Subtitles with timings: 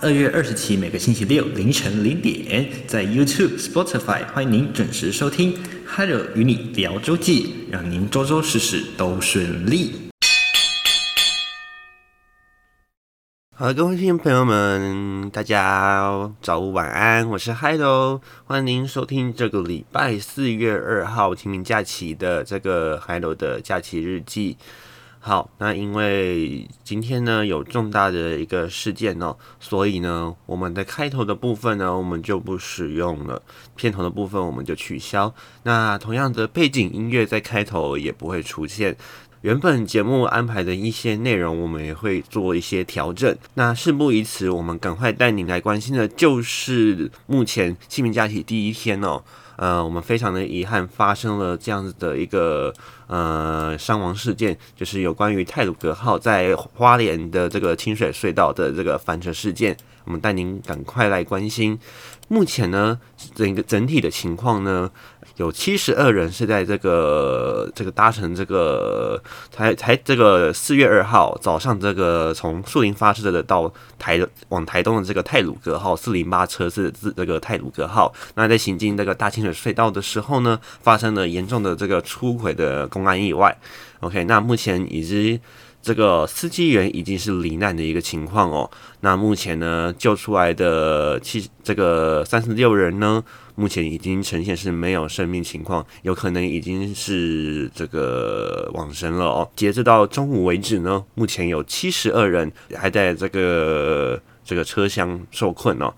[0.00, 5.52] 二月二十七每个星期六凌晨零点，在 YouTube、Spotify 欢迎您准时收听
[5.84, 9.90] 《Hello 与你聊周记》，让您周周事事都顺利。
[13.56, 24.56] 好，各位听众朋友们，大家早午晚安，我是 Hello，欢迎您收听这个礼拜四月二号清明假期的这个 Hello 的假期日记。
[25.20, 33.42] 好，那因为今天呢有重大的一个事件哦，所以呢我们的开头的部分呢我们就不使用了，
[33.76, 35.34] 片头的部分我们就取消。
[35.64, 38.96] 那同样的背景音乐在开头也不会出现。
[39.42, 43.36] 原本节目安排的一些内容我们也会做一些调整。
[43.54, 49.22] 那事不宜迟，我们赶快带您来关心的就是目前清明假期第一天哦。
[49.58, 52.72] 呃，我们非常的遗憾，发生了这样子的一个
[53.08, 61.76] 呃伤亡事件，就是有关于泰鲁格号在花莲的这个清水隧道的这个翻车事件，我们带您赶快来关心。
[62.28, 62.98] 目前呢，
[63.34, 64.90] 整个整体的情况呢，
[65.36, 83.56] 有七十二人是在这个这个搭乘这个才才这个四月二号早上这个从树林发车的到台往台东的这个泰鲁阁号四零八车次自这个泰鲁阁号，那在行进这个大清水隧道的时候呢，发生了严重的这个出轨的公安意外。
[84.00, 85.40] OK，那目前已经。
[85.88, 88.70] 这个司机员已经是罹难的一个情况哦。
[89.00, 99.50] 那目前呢，救出来的七这个三十六人呢，目前已经呈现是没有生命情况，有可能已经是这个往生了哦。
[99.56, 105.94] 截至到中午为止呢，目前有七十二人还在这个这个车厢受困哦。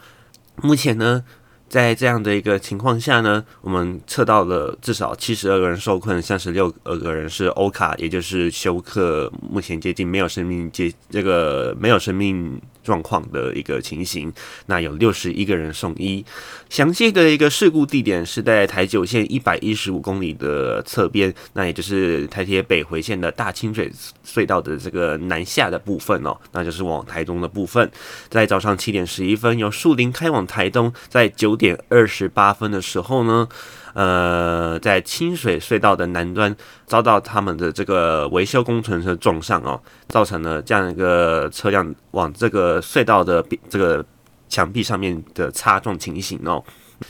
[0.62, 1.24] 目前呢。
[1.70, 12.60] 在这样的一个情况下呢，我们测到了至少七十二个人受困，三十六个人是欧卡，也就是休克，目前接近没有生命接这个没有生命。
[12.82, 14.32] 状况的一个情形，
[14.66, 16.24] 那有六十一个人送医。
[16.68, 23.90] 详细的一个事故地点是在台九线一百一十五公里的侧边，那也就是台铁北回线的大清水
[24.26, 27.90] 隧道的这个南下的部分哦，那就是往台东的部分。
[28.28, 33.48] 在早上七点十一分，由树林开往台东，在九点二十八分的时候呢。
[33.94, 36.54] 呃，在清水隧道的南端
[36.86, 44.04] 遭到他们的这个维修工程车撞上哦，造成了这样一个车辆往这个隧道的这个
[44.48, 46.62] 墙壁上面的擦撞情形哦。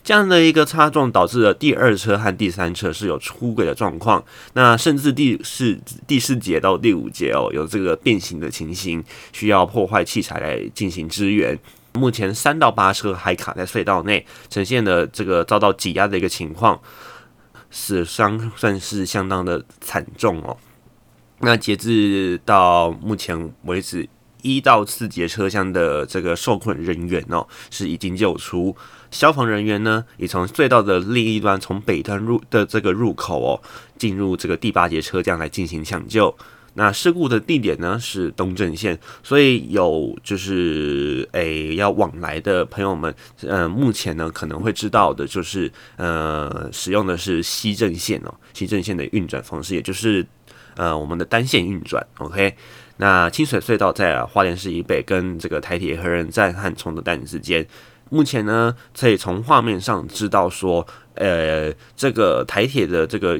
[0.04, 5.76] 这样的一个擦撞导致了第二车和第三车是有出轨的状况，那甚至第四
[6.06, 9.02] 第四节到第五节哦有这个变形的情形，
[9.32, 11.58] 需要破坏器材来进行支援。
[12.00, 16.81] 目前三到八车还卡在隧道内，呈现了这个遭到挤压的一个情况，
[17.71, 20.56] 死伤算是相当的惨重哦。
[21.41, 24.09] 那截至到目前为止，
[24.41, 28.75] 一到四节车厢的这个受困人员哦是已经救出，
[29.10, 33.60] 消防人员呢也从隧道的另一端，从北端入的这个入口哦
[33.99, 36.34] 进入这个第八节车厢来进行抢救。
[36.82, 50.26] 那事故的地点呢是东正线，所以有就是诶、要往来的朋友们，呃，目前呢可能会知道的就是呃使用的是西正线哦，西正线的运转方式，也就是
[50.74, 52.02] 呃我们的单线运转。
[52.16, 52.56] OK，
[52.97, 57.66] 那清水隧道在花莲市以北，跟这个台铁和仁站和崇德站之间，
[58.08, 63.38] 目前呢可以从画面上知道说，呃，这个台铁的这个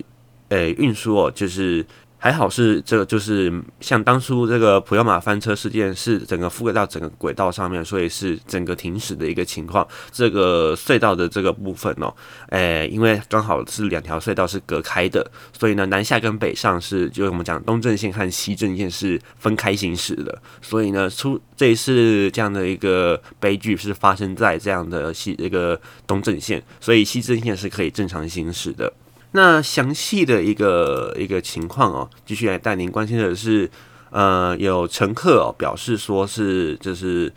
[0.51, 1.87] 呃运输哦，就是。
[2.23, 3.51] 还好是这，就是
[3.81, 9.89] 像当初这个普悠玛翻车事件，是整个覆盖到整个轨道上面，所以是整个停驶的一个情况。
[10.13, 12.15] 这个隧道的这个部分哦，
[12.51, 15.27] 诶，因为刚好是两条隧道是隔开的，
[15.59, 20.43] 所以呢，南下跟北上是，就我们讲东正线和西正线是分开行驶的。
[20.61, 28.93] 所以呢，出这一次这样的一个悲剧是发生在这样的西一个东正线，所以西正线是可以正常行驶的。
[29.33, 33.71] 那详细的一个一个情况哦，继续来带您关心的是，
[34.11, 37.33] 呃，有乘客表示说是就是，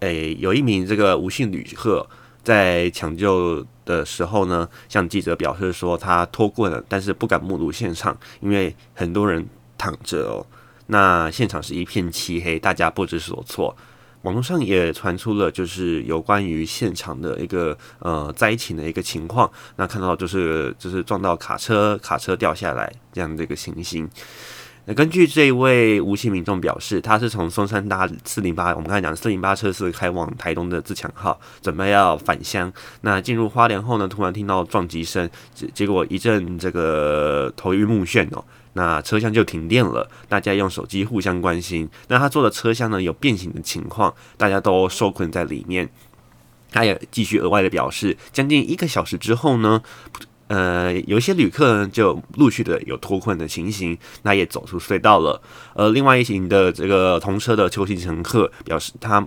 [0.00, 2.04] 诶，有一名这个吴姓旅客
[2.42, 9.46] 在抢救的时候呢，向记者表示说他脱困了，但是不敢目睹现场，因为很多人
[9.78, 10.46] 躺着哦，
[10.88, 13.76] 那现场是一片漆黑，大家不知所措。
[14.26, 19.48] 网络上也传出了，就是有关于现场的一个呃灾情的一个情况。
[19.76, 24.10] 那看到就是就是撞到卡车，卡车掉下来这样的一个情形。
[24.86, 32.72] 那根据这一位无锡民众表示，他是从松山搭四零八，我们刚才讲四零八车是开往台东的自强号，准备要返乡。
[33.02, 38.44] 那进入花莲后呢，突然听到撞击声，结结果一阵这个头晕目眩哦。
[38.76, 41.88] 那车厢就停电了，大家用手机互相关心。
[42.08, 45.88] 那他坐的车厢呢有变形的情况，大家都受困在里面。
[46.70, 49.82] 他也继续额外的表示，将近一个小时之后呢，
[50.48, 55.40] 呃，有些旅客呢就陆续的有脱困的情形，那也走出隧道了。
[55.74, 59.26] 而另外一行的这个同车的邱姓乘客表示，他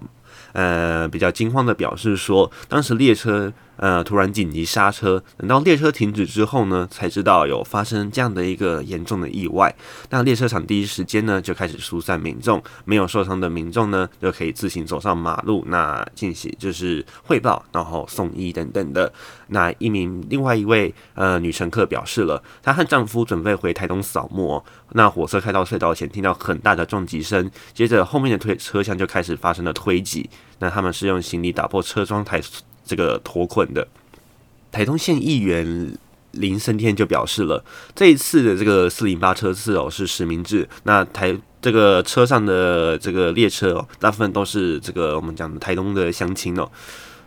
[0.53, 3.51] 呃比较惊慌的表示说，当时列车。
[3.79, 9.73] 呃，突然紧急刹车，等到列车停止之后呢，才知道有发生这样的一个严重的意外。
[10.09, 19.11] 那列车厂第一时间呢就开始疏散民众，没有受伤的民众呢就可以自行走上马路，那进行就是汇报，然后送医等等的。
[19.47, 24.61] 那一名另外一位呃女乘客表示了，她和丈夫准备回台东扫墓，
[24.91, 30.29] 那火车开到隧道前，听到很大的撞击声，接着后面的推车厢就开始发生了推挤，
[30.59, 32.41] 那他们是用行李打破车窗台。
[32.89, 33.87] 这个脱困的
[34.71, 35.95] 台东县议员
[36.31, 37.63] 林森天就表示了，
[37.93, 46.67] 这一次的这个四零八车次哦是实名制，那台这个车上的这个列车哦，大部分都是这个我们讲的台东的乡亲哦，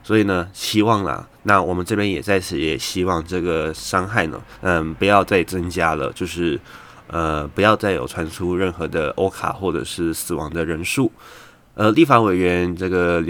[0.02, 6.58] 所以呢，希望啦，那我们这边也在此也希望这个伤害呢，嗯，不要再增加了，就是
[7.06, 11.12] 呃，不要再有传出任何的欧卡或者是死亡的人数，
[11.74, 13.22] 呃，立法委员这个。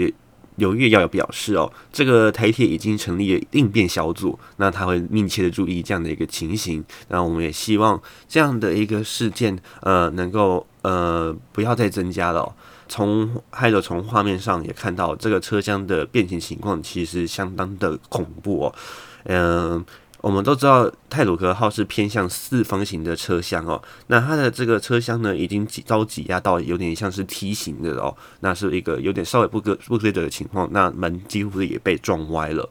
[0.57, 6.83] 刘月要有表示哦，这个台铁已经成立了应变小组，那他会密切的注意这样的一个情形。
[7.09, 12.53] 那我们也希望这样的一个事件，呃，能够呃不要再增加了。
[12.87, 18.75] 从还有从画面上也看到这个车厢的变形情况，其实相当的恐怖哦，
[19.23, 19.83] 嗯、
[20.23, 32.69] 我们都知道泰鲁格号是偏向四方形的车厢哦，那它的这个车厢呢，已经挤遭挤压到有点像是梯形的哦，那是一个有点稍微不规不规则的情况，那门几乎也被撞歪了。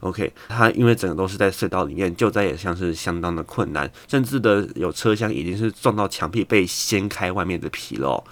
[0.00, 8.24] OK，它因为整个都是在隧道里面，救灾也像是相当的困难，甚至的有车厢已经是撞到墙壁被掀开外面的皮了。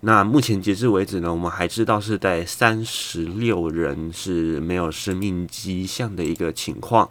[0.00, 7.08] 那目前截至为止呢，我们还知道是在三十六人是没有生命迹象的一个情况。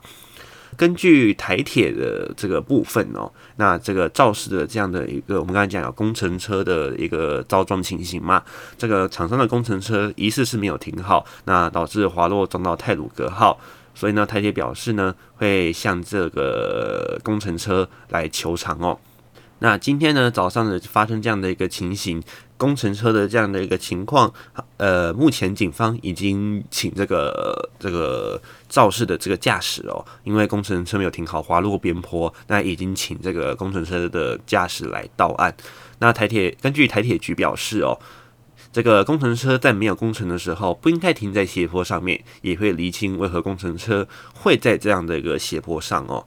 [0.77, 8.43] 根据台铁的这个部分哦，那这个肇事的这样的一个，我们刚才讲有工程车的一个遭撞情形嘛，
[8.77, 13.59] 这个厂商的工程车疑似是没有停好，那导致滑落撞到泰鲁格号，
[13.93, 18.97] 所以呢，台铁表示呢会向这个工程车来求偿哦。
[19.59, 22.21] 那今天呢早上呢发生这样的一个情形，
[22.63, 24.33] 工程车的这样的一个情况，
[24.77, 35.53] 呃，目前警方已经请这个这个肇事的这个驾驶哦，因为工程车没有停好，滑落边坡，那已经请这个工程车的驾驶来到案。
[35.99, 37.99] 那台铁根据台铁局表示哦，
[38.71, 46.25] 这个工程车在没有工程的时候不应该停在斜坡上面，也会厘清为何工程车会在这样的一个斜坡上哦。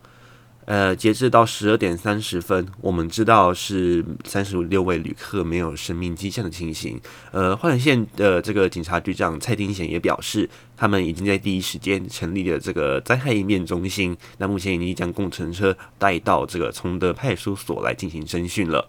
[0.67, 7.01] 呃，截至到十二点三十分，我们知道是三十六位旅客没有生命迹象的情形。
[7.31, 14.17] 呃，花莲县的这个警察局长蔡丁贤也表示，他们已经在第一时间成立了这个灾害应变中心。
[14.39, 18.89] 那目前已经将工程车带到这个崇德派出所来进行侦讯了。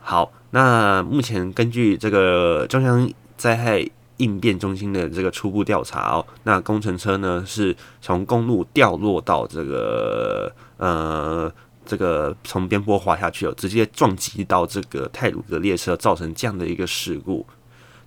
[0.00, 3.88] 好，那目前根据这个中央灾害
[4.18, 11.52] 应变中心的这个初步调查哦，那工程车呢是从公路掉落到这个呃
[11.84, 17.46] 这个从边坡滑下去了，直接撞击到这个泰鲁格列车，造成这样的一个事故。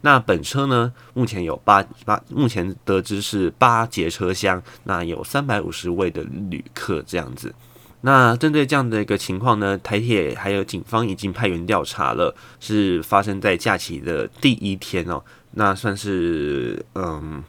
[0.01, 7.53] 那本车呢目前有八八，目前得知是八节车厢，那有三百五十位的旅客这样子。
[8.01, 15.21] 那针对这样的一个情况呢，台铁还有警方已经派员调查了，是发生在假期的第一天哦。
[15.57, 17.43] 那算是嗯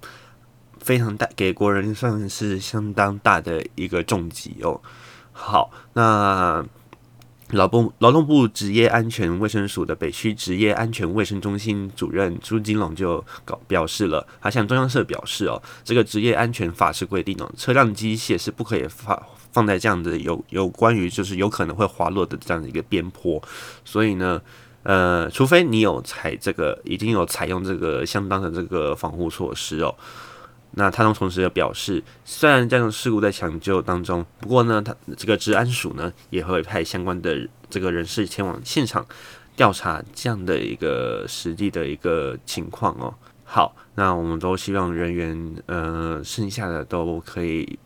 [0.81, 4.81] 非常大，给国人算是相当大的一个重击哦。
[5.31, 6.65] 好，那
[7.50, 19.23] 劳动劳动部职业安全卫生署的北区职业安全卫生中心主任朱金龙就搞表示了，他向中央社表示哦，这个职业安全法是规定哦，车辆机械是不可以放
[19.53, 23.43] 放在这样的有有关于就是有可能会滑落的这样的一个边坡，
[23.85, 24.41] 所以呢。
[24.88, 29.95] 呃，除非你有采这个，已经有采用这个相当的这个防护措施哦。
[30.71, 39.04] 那他同时也表示，虽然这样的事故在抢救当中，不过呢，他这个治安署呢也会派相关的这个人士前往现场
[39.54, 43.12] 调查这样的一个实际的一个情况哦。
[43.45, 47.78] 好，那我们都希望人员呃剩下的都可以。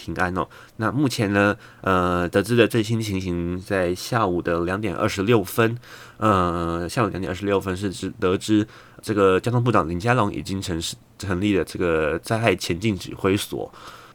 [0.00, 0.46] 平安哦。
[0.76, 5.76] 那目前呢，呃，得知的最新情形，在下午的两点二十六分，
[6.16, 8.66] 呃，下午两点二十六分是知得知，
[9.02, 10.80] 这个交通部长林佳龙已经成
[11.18, 13.70] 成立了这个灾害前进指挥所。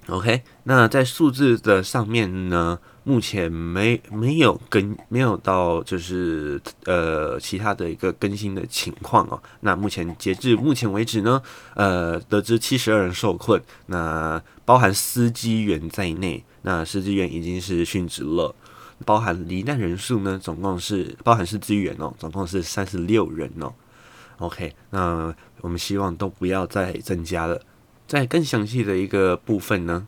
[0.08, 9.42] OK，那在数字的上面呢，目前没没有更没有到就是呃其他的一个更新的情况哦。
[9.62, 11.42] 那目前截至目前为止呢，
[11.74, 18.54] 呃，得知七十二人受困，那包含司机员在内，那司机员已经是殉职了。
[19.06, 23.72] 包含罹难人数呢，总共是包含司机员哦，总共是三十六人哦。
[24.38, 27.62] OK，那我们希望都不要再增加了。
[28.08, 30.08] 在更详细的一个部分呢，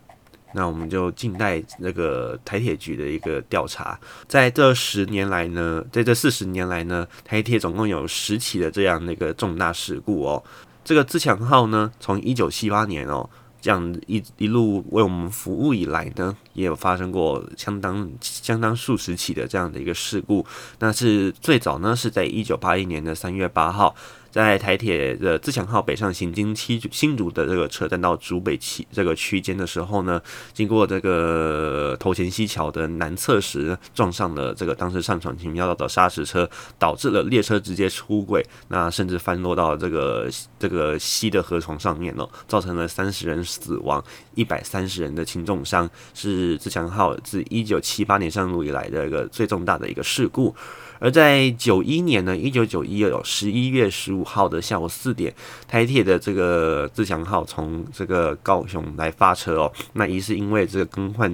[0.53, 3.99] 那我们就静待那个台铁局的一个调查。
[4.27, 10.41] 在这十年来呢，在这四十年来呢，台铁总共有十起的这样的一个重大事故哦。
[10.85, 13.29] 这个自强号呢，从一九七八年哦。
[13.61, 20.45] 这样一一路为我们服务以来呢，也有发生过相当相当数十起的这样的一个事故。
[20.79, 23.95] 那是最早呢，是在一九八一年的三月八号。
[24.37, 30.21] 在台铁的自强号北上行经七新竹的这个车站到竹北区这个区间的时候呢，
[30.53, 40.29] 经过这个头前溪桥的南侧时，撞上了这个当时上闯平交道的砂石车，导致了列车直接出轨，那甚至翻落到这个
[40.59, 44.03] 这个溪的河床上面了，造成了三十人死亡，
[44.35, 50.55] 一百三十人的轻重伤，是自强号自一九七八年上路以来的一个最重大的一个事故。
[50.99, 55.33] 而在九一年呢，一九九一有十一月十五号的下午四点，
[55.67, 61.31] 台铁的这个自强号从这个高雄来发车哦，那疑是因为这个更换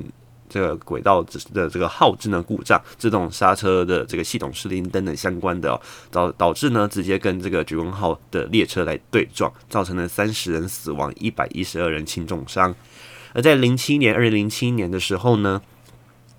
[0.50, 12.75] 这个轨道的这个号志呢故障，自动刹车的这个系统失灵等等相关的哦，导导致呢直接跟这个莒光号的列车来对撞，造成了三十人死亡，一百一十二人轻重伤。
[13.34, 15.62] 而在零七年，二零零七年的时候呢。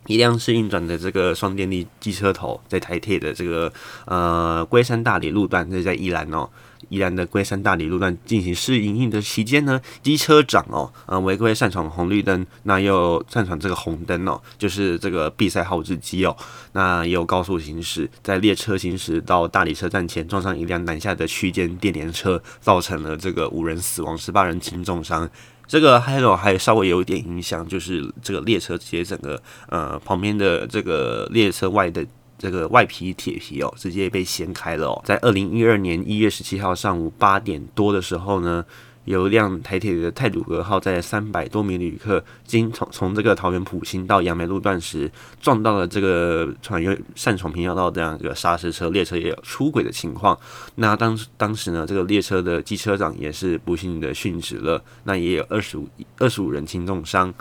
[0.06, 3.72] 一辆是运转的这个双电力机车头，在台铁的这个
[4.06, 6.48] 呃龟山大理路段，这是在宜兰哦，
[6.90, 16.36] 宜兰的龟山大理路段进行试营运的期间呢，机车长哦，呃违规擅闯红绿灯，那又擅闯这个红灯哦，就是这个闭塞号志机哦，
[16.72, 25.30] 那也有高速行驶，在列车行驶到大理车站前，撞上一辆南下的区间电联车，造成了这个五人死亡，十八人轻重伤。
[25.66, 32.06] 这个还有还稍微有一点影响，就是这个列车直接整个呃旁边的这个列车外的
[32.38, 35.02] 这个外皮铁皮哦，直接被掀开了哦。
[35.04, 38.64] 在二零一二年一月十七号上午八点多的时候呢。
[39.04, 50.38] 有一辆台铁的泰鲁阁号，在三百多名旅客经从从这个桃园埔心到杨梅路段时，撞到了这个船员擅闯平交道这样一个砂石车，列车也有出轨的情况。
[50.76, 57.32] 那当当时呢，这个列车的机车长也是不幸的殉职了，那也有二十五二十五人轻重伤。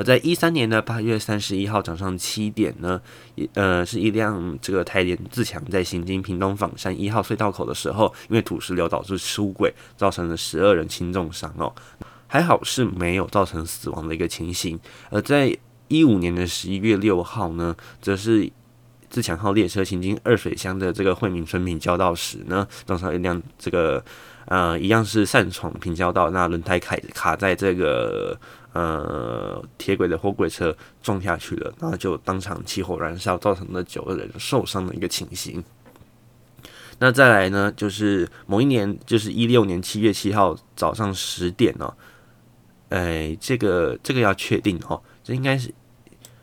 [0.00, 2.98] 而在一三年的八月三十一号早上七点呢，
[3.52, 11.70] 呃，是一辆这个台联自强在行经屏东枋山一号隧道口的时候，因为土石流导致出轨，造成了十二人轻重伤哦，
[12.26, 14.80] 还好是没有造成死亡的一个情形。
[15.10, 15.54] 而在
[15.88, 18.50] 一五年的十一月六号呢，则是
[19.10, 24.02] 自强号列车行经二水乡的这个惠民村平交道时呢，撞上一辆这个
[24.46, 28.38] 呃一样是擅闯平交道，那轮胎卡卡在这个。
[28.72, 35.60] 呃，铁轨的货柜车撞下去了，然后就当场起火燃烧，造成了九个人受伤的一个情形。
[37.00, 41.92] 那再来呢，就是某一年，就是一六年七月七号早上十点哦，
[42.90, 45.74] 哎，这个这个要确定哦，这应该是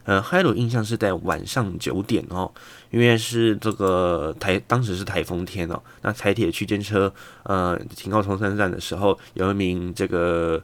[0.08, 2.52] 呃，还有印象是在晚上九点哦，
[2.90, 10.60] 因为是这个台当时是台风天哦，那台铁区间车呃停靠松山站的时候，有一名这个。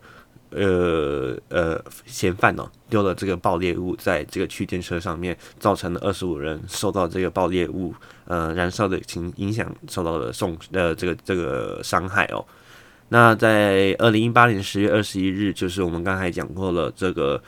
[0.56, 7.92] 呃呃，嫌犯哦，丢了这个爆裂物在这个区间车上面，造成了二十五人受到这个爆裂物
[8.26, 12.46] 呃燃烧的情影响，受到了送呃这个这个伤害哦。
[13.10, 17.42] 那在二零一八年十月二十一日，就是我们刚才讲过了，这个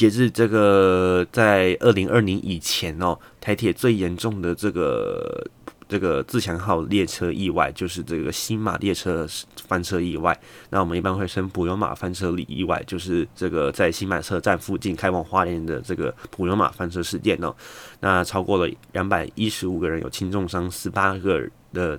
[0.00, 5.46] 截至这个在二零二零以前哦，台铁最严重的这个。
[5.86, 9.26] 这个自强号列车意外就是这个新马列车
[9.66, 10.40] 翻车意外，
[10.70, 17.52] 那我们一般会称普悠玛翻车里意外，就是这个在新马车站附近开往花莲的这个普悠玛翻车事件哦。
[17.98, 21.42] 那超过了两百一十五个人有轻重伤，十八个
[21.72, 21.98] 的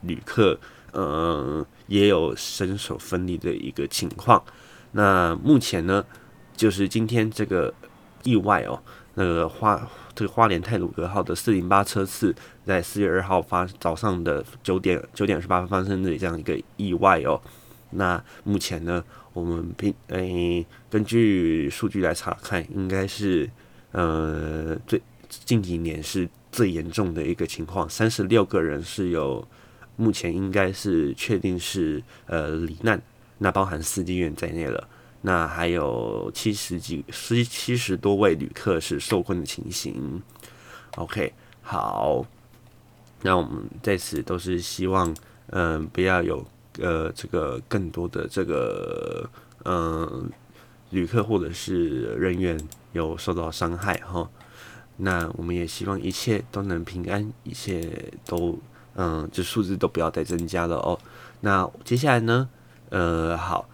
[0.00, 0.58] 旅客，
[0.90, 4.42] 呃，也有身首分离的一个情况。
[4.90, 6.04] 那目前呢，
[6.58, 7.72] 就是今天这个
[8.24, 8.82] 意外哦，
[9.14, 9.88] 那个花。
[10.18, 12.34] 这个花莲太鲁阁号的四零八车次，
[12.66, 17.40] 在四月二号发早上的九点九点二十八分发生的这样一个意外哦。
[17.90, 23.48] 那目前呢，我们凭诶根据数据来查看，应该是
[23.92, 29.46] 呃最近几年是最严重的一个情况，三十六个人是有
[29.94, 33.00] 目前应该是确定是呃罹难，
[33.38, 34.88] 那包含司机员在内了。
[35.28, 40.22] 那还有七十几、七七十多位旅客是受困的情形。
[40.96, 42.24] OK，好，
[43.20, 45.14] 那我们在此都是希望，
[45.48, 46.42] 嗯，不要有
[46.78, 49.28] 呃这个更多的这个
[49.66, 50.30] 嗯
[50.88, 52.58] 旅客或者是人员
[52.92, 54.26] 有受到伤害哈。
[54.96, 58.58] 那我们也希望一切都能平安，一切都
[58.94, 60.98] 嗯这数字都不要再增加了哦。
[61.42, 62.48] 那接下来呢，
[62.88, 63.68] 呃，好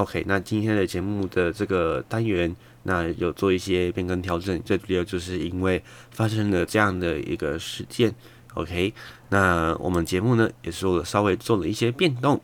[0.00, 2.56] ，OK，那今天的节目的这个单元。
[2.82, 8.14] 那有做一些变更调整，最主要就是因为发生了这样的一个事件
[8.54, 8.94] ，OK。
[9.28, 12.40] 那我们节目呢也是做稍微做了一些变动。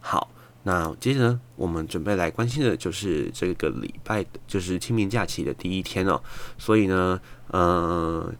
[0.00, 0.30] 好，
[0.62, 6.18] 那接着呢，我们准备来关心的就是这个礼拜，就是清明假期的第一天哦。
[6.56, 8.32] 所以呢，呃，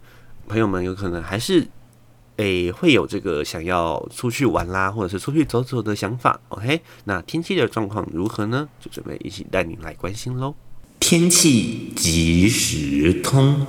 [0.49, 1.69] 朋友们有可能还是
[2.41, 6.81] 诶、会有这个想要出去玩啦，或者是出去走走的想法，OK。
[7.05, 8.67] 那天气的状况如何呢？
[8.81, 10.55] 就准备一起带您来关心喽。
[10.99, 13.67] 天气即时通。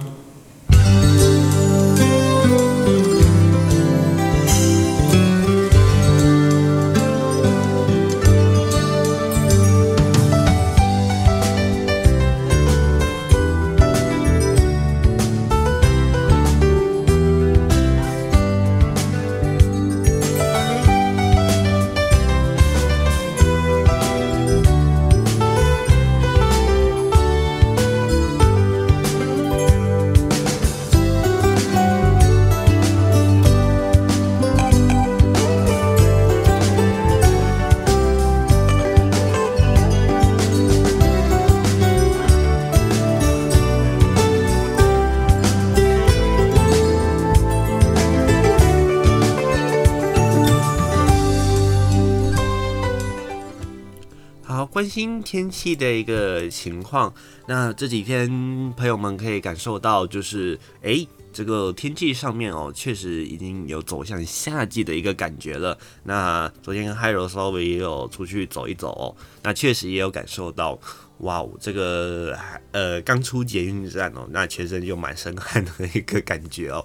[54.82, 57.14] 关心天气的一个情况，
[57.46, 58.28] 那这几天
[58.76, 65.78] 朋友们可以感受到，就是诶，这个天气上面哦，确实已经有走向夏季的一个感觉了。
[66.06, 70.80] 那昨天跟 Hiro 稍微也有出去走一走哦，那确实也有感受到，
[71.20, 72.36] 哇哦，这个
[72.72, 76.84] 呃刚出捷运站哦，那全身就满身汗的一个感觉哦。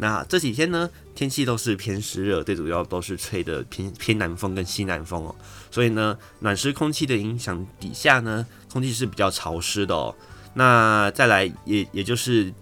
[0.00, 5.34] 那这几天呢，天气都是偏湿热，最主要都是吹的偏偏南风跟西南风哦，
[5.70, 10.14] 所以呢，暖湿空气的影响底下呢，空气是比较潮湿的哦。
[10.54, 12.52] 那再来也也就是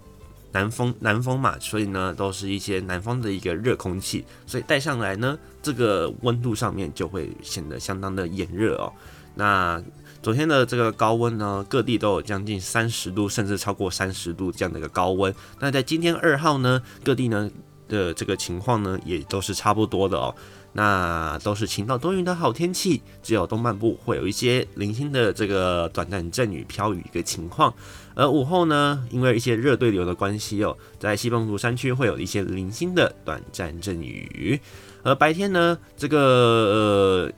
[0.52, 8.92] 南风南风嘛，所以呢，都是一些南方的一个热空气，所以带上来呢，这个温度上面就会显得相当的炎热哦。
[9.34, 9.82] 那
[10.22, 15.32] 昨天的这个高温呢，各地都有将近三十度，甚至超过三十度这样的一个高温。
[15.60, 17.50] 那在今天二号呢，各地呢
[17.86, 20.34] 的这个情况呢，也都是差不多的哦。
[20.76, 27.72] 那都是晴到多云的好天气，只有东半部会有一些零星的这个短暂阵雨飘雨一个情况。
[28.14, 34.60] 而午后呢，因为一些热对流的关系哦，在西半部山区会有一些零星的短暂阵雨。
[35.02, 37.32] 而白天呢，这个呃。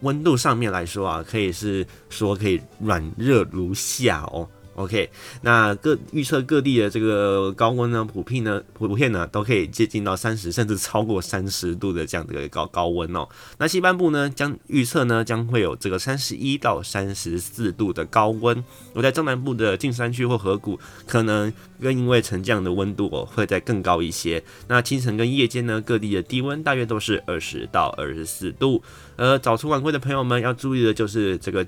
[0.00, 4.46] 温度上面来说啊，可以是说可以软热如夏哦。
[4.76, 5.08] OK，
[5.42, 13.28] 那各预测各地的这个高温呢，普遍呢，普遍呢都可以接近到三十，甚至超过三十度的这样的一个高高温哦。
[13.58, 18.64] 那西半部呢，将预测呢将会有这个三十一到三十四度的高温。
[18.94, 24.42] 而在中南部的近山区或河谷，可能更因为沉降的温度哦会再更高一些。
[24.66, 28.82] 那清晨跟夜间呢，各地的低温大约都是二十到二十四度。
[29.14, 31.64] 呃，早出晚归的朋友们要注意的就是这个。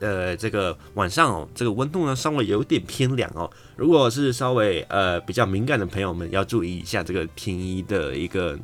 [0.00, 3.48] 呃，这个晚上哦，这个温度呢稍微有点偏凉哦。
[3.76, 8.58] 如果是稍微呃比较敏感的朋友们，要注意一下这个天衣的一个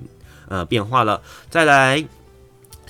[0.49, 1.23] 呃变化了。
[1.49, 2.05] 再来。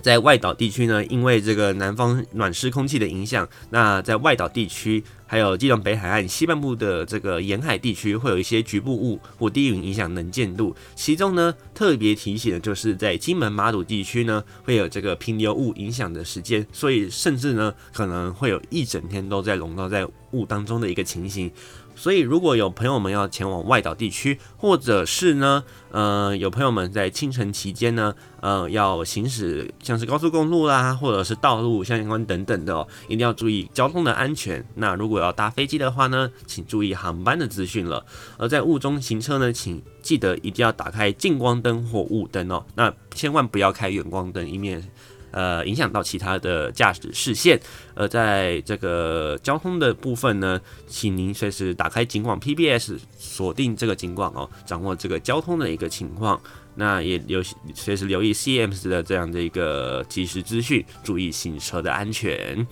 [0.07, 10.77] 在外岛地区呢，因为这个南方暖湿空气的影响，那在外岛地区还有基隆北海岸西半部的这个沿海地区，会有一些局部雾或低云影响能见度。
[10.95, 21.51] 其中呢，特别提醒的就是在金门马祖地区呢，会有这个平流雾影响的时间，所以甚至呢，可能会有一整天都在笼罩在雾当中的一个情形。
[21.97, 34.65] 所以，如果有朋友们要前往外岛地区，或者是呢，呃，有朋友们在清晨期间呢，呃，要行驶像是高速公路啦，或者是道路相关等等的哦，一定要注意交通的安全。
[34.75, 38.05] 那如果要搭飞机的话呢，请注意航班的资讯了。
[38.37, 44.87] 而在雾中行车呢，请记得一定要打开近光灯或雾灯哦，那千万不要开远光灯，以免
[45.31, 47.61] 呃影响到其他的驾驶视线。
[47.95, 56.41] 而在这个交通的部分呢，请您随时打开警广 PBS，锁定这个警广哦，掌握这个交通的一个情况。
[56.79, 57.43] 那也留
[57.75, 62.67] 随时留意 CMS 的这样的一个即时资讯，注意行车的安全。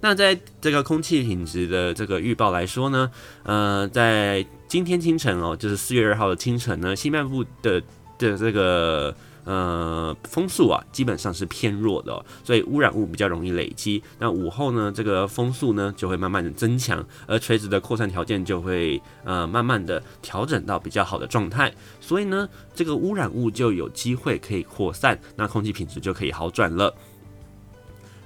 [0.00, 3.10] 那在这个空气品质的这个预报来说呢，
[3.42, 7.82] 呃，在今天清晨哦，就是四月二号的清晨呢，西半部的
[8.18, 14.02] 的这个呃风速啊，基本上是偏弱的，所以污染物比较容易累积。
[14.18, 26.94] 那午后呢，这个风速呢就会慢慢的增强，而垂直的扩散条件就会呃慢慢的调整到比较好的状态，所以呢，这个污染物就有机会可以扩散，那空气品质就可以好转了。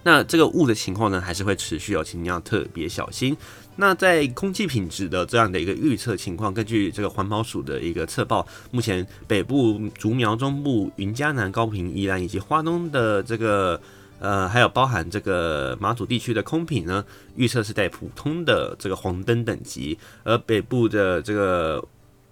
[0.07, 3.35] 那这个雾的情况呢，还是会持续哦，请你要特别小心。
[3.77, 13.81] 那在空气品质的这样的一个预测情况，根据这个环保署的一个测报，目前北部、竹苗中部、云嘉南、高屏、宜兰以及花东的这个
[14.21, 21.85] 呃，还有包含这个马祖地区的空品呢，预测是在普通的这个黄灯等级，而北部的这个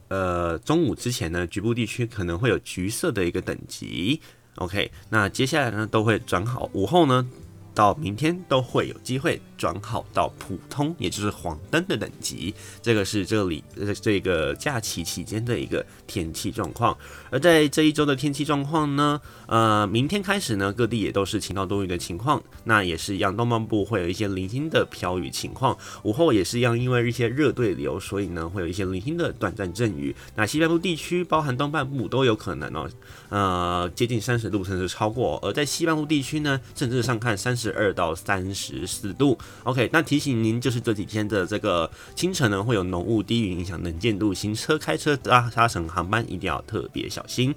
[0.09, 4.21] 呃中午之前呢，局部地区可能会有橘色的一个等级。
[4.57, 7.29] OK，那接下来呢都会转好，午后呢。
[7.75, 12.53] 到明天都会有机会转好到普通，也就是黄灯的等级。
[12.83, 13.63] 这个是这里
[14.03, 16.99] 这个假期期间的一个天气状况。
[17.31, 22.43] 而在这一周的天气状况呢，呃，明天开始呢，各地也都是晴到多云的情况。
[22.65, 25.79] 那也是一样，东半部会有一些零星的飘雨情况。
[26.03, 30.13] 午后也是一样，因为一些热对流，所以呢会有一些零星的短暂阵雨。
[30.35, 32.91] 那西半部地区，包含东半部都有可能哦，
[33.29, 35.39] 呃，接近三十度甚至超过。
[35.41, 37.53] 而在西半部地区呢，甚至上看三。
[37.53, 39.89] 十二到三十四度，OK。
[39.93, 47.55] 那提醒您，就是这几天的这个清晨呢，会有浓雾、低云影响能见度，行车、开车、搭搭乘航班一定要特别小心。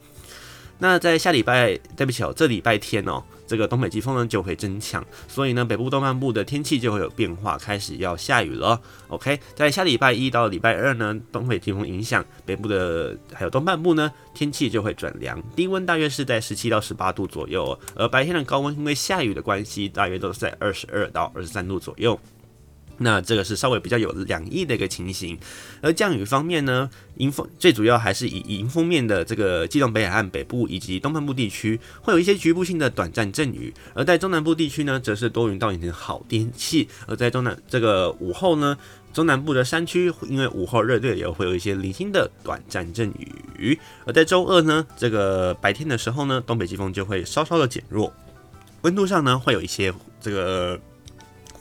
[0.79, 3.23] 那在下礼拜，对不起哦，这礼拜天哦。
[3.47, 8.79] 这个东北季风呢就会增强，所以呢北部东半部的天气就会有变化，开始要下雨了。
[9.07, 22.19] OK，在下礼拜一到礼拜二呢，东北季风影响北部的还有东半部呢，天气就会转凉，低温大约是在十七到十八度左右，而白天的高温因为下雨的关系，大约都是在二十二到二十三度左右。
[22.97, 25.37] 那这个是稍微比较有两翼的一个情形，
[25.81, 36.87] 而降雨方面呢，迎风最主要还是以迎风面的这个基隆北海岸北部以及东半部地区会有一些局部性的短暂阵雨，而在中南部地区呢，则是多云到晴的好天气。
[37.05, 38.77] 而在中南这个午后呢，
[39.13, 43.09] 中南部的山区因为午后热对流会有一些零星的短暂阵
[43.57, 48.13] 雨，而在周二呢，这个白天的时候呢，东北季风就会稍稍的减弱，
[48.83, 50.79] 温度上呢会有一些这个。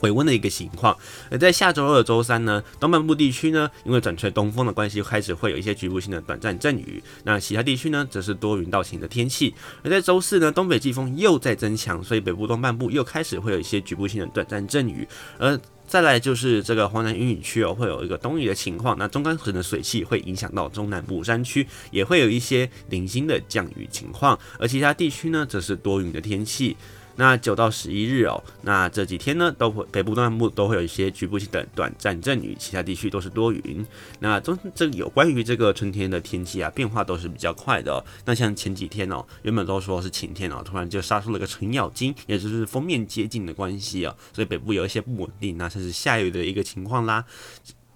[0.05, 0.95] 回温的一个情况，
[1.31, 7.03] 而在下周二、周三呢，东半部地区呢，因为转吹东风的关系，开始会有一些局部性的短暂阵雨。
[7.23, 9.55] 那其他地区呢，则是多云到晴的天气。
[9.83, 15.09] 而在周四呢，东北季风又在增强，所以北部东半部又开始会有一些局部性的短暂阵雨。
[15.38, 18.95] 而再来就是这个华南云雨区哦，会有一个东移的情况。
[18.99, 24.38] 那中干层的水汽会影响到中南部山区，也会有一些零星的降雨情况。
[24.59, 26.77] 而其他地区呢，则是多云的天气。
[27.16, 33.87] 那九到十一日哦，那这几天呢，都会北部东南部都会有一些局部性的短暂阵雨，其他地区都是多云。
[34.20, 38.05] 那中这有关于这个春天的天气啊，变化都是比较快的。
[38.24, 47.24] 那像前几天哦，原本都说是晴天哦，突然就杀出了个程咬金，也就是锋面接近的关系哦，所以北部有一些不稳定，那甚至下雨的一个情况啦。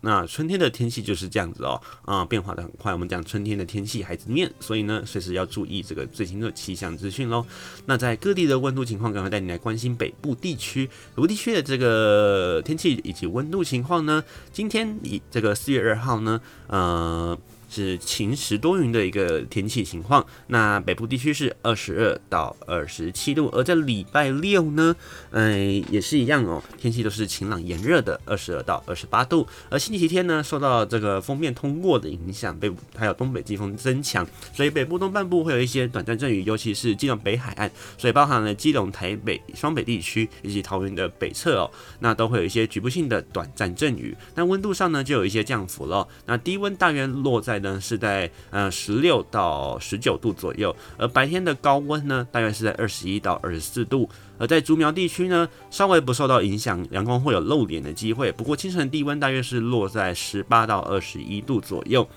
[0.00, 2.92] 那春天的天气就是这样子哦，啊、变化的很快。
[2.92, 7.44] 我们讲春天的天气孩子面，所以呢，随时要注意这个最新的气象资讯喽。
[7.86, 14.22] 那在各地的温度情况，赶快带你来关心北部地区，北部地区的这个天气以及温度情况呢？
[14.52, 17.38] 今天以这个四月二号呢，呃。
[17.68, 24.96] 是晴时多云的一个天气情况，那北部地区是二十二到二十七度，而在礼拜六呢，
[25.32, 29.46] 嗯、也是一样哦，天气都是晴朗炎热的，二十二到二十八度。
[29.68, 44.16] 而星期天呢，受到这个锋面通过的影响，北还有东北季风增强，所以北部东半部会有一些短暂阵雨，尤其是基隆北海岸，所以包含了基隆、台北、双北地区以及桃园的北侧哦，那都会有一些局部性的短暂阵雨。
[44.34, 47.57] 那温度上呢，就有一些降幅了，那低温大约落在。
[47.58, 54.08] 呢是在呃十六到十九度左右，而白天的高温呢，大约是在二十一到二十四度。
[54.38, 58.30] 而在竹苗地区呢，稍微不受到影响，阳光会有露脸的机会。
[58.30, 62.08] 不过清晨低温大约是落在十八到二十一度左右。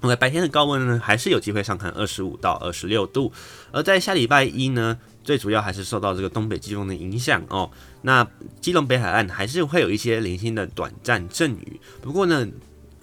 [0.00, 3.32] 那白天的高温呢，还是有机会上看二十五到二十六度。
[3.70, 7.70] 而在下礼拜一呢，最主要还是受到这个东北季风的影响哦。
[8.02, 8.26] 那
[8.60, 11.80] 基隆北海岸还是会有一些零星的短暂阵雨。
[12.02, 12.48] 不过呢。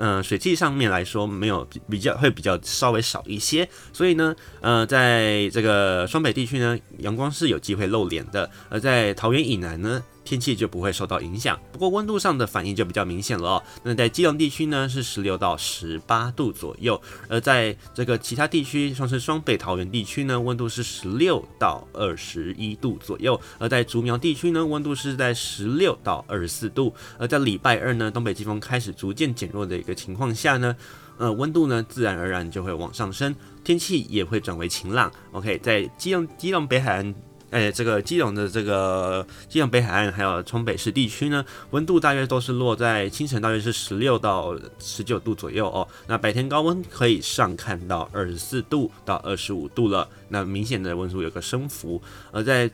[0.04, 10.04] 嗯，水汽上面来说没有比较会比较稍微少一些，所以呢，呃，在这个双北地区呢，阳光是有机会露脸的，而在桃园以南呢。
[10.24, 13.64] 天气就不会受到影响，不过温度上的反应就比较明显了哦。
[13.84, 26.94] 那在基隆地区呢，是十六到十八度左右，而在这个其他地区，像是双北、桃园地区呢，温度是十六到二十一度左右；而在竹苗地区呢，温度是在十六到二十四度。
[27.18, 30.76] 而在礼拜二呢，东北季风开始逐渐减弱的一个情况下呢，
[31.18, 35.12] 呃，温度呢自然而然就会往上升，天气也会转为晴朗。
[35.32, 37.31] OK，在基隆、基隆北海岸。
[37.52, 45.86] 哎，这个基隆的这个基隆北海岸还有冲北市地区呢，温度大约都是落在清晨大约是十六到十九度左右哦。
[46.08, 52.02] 那白天高温可以上看到二十四度到二十五度了，那明显的温度有个升幅。
[52.32, 52.72] 而在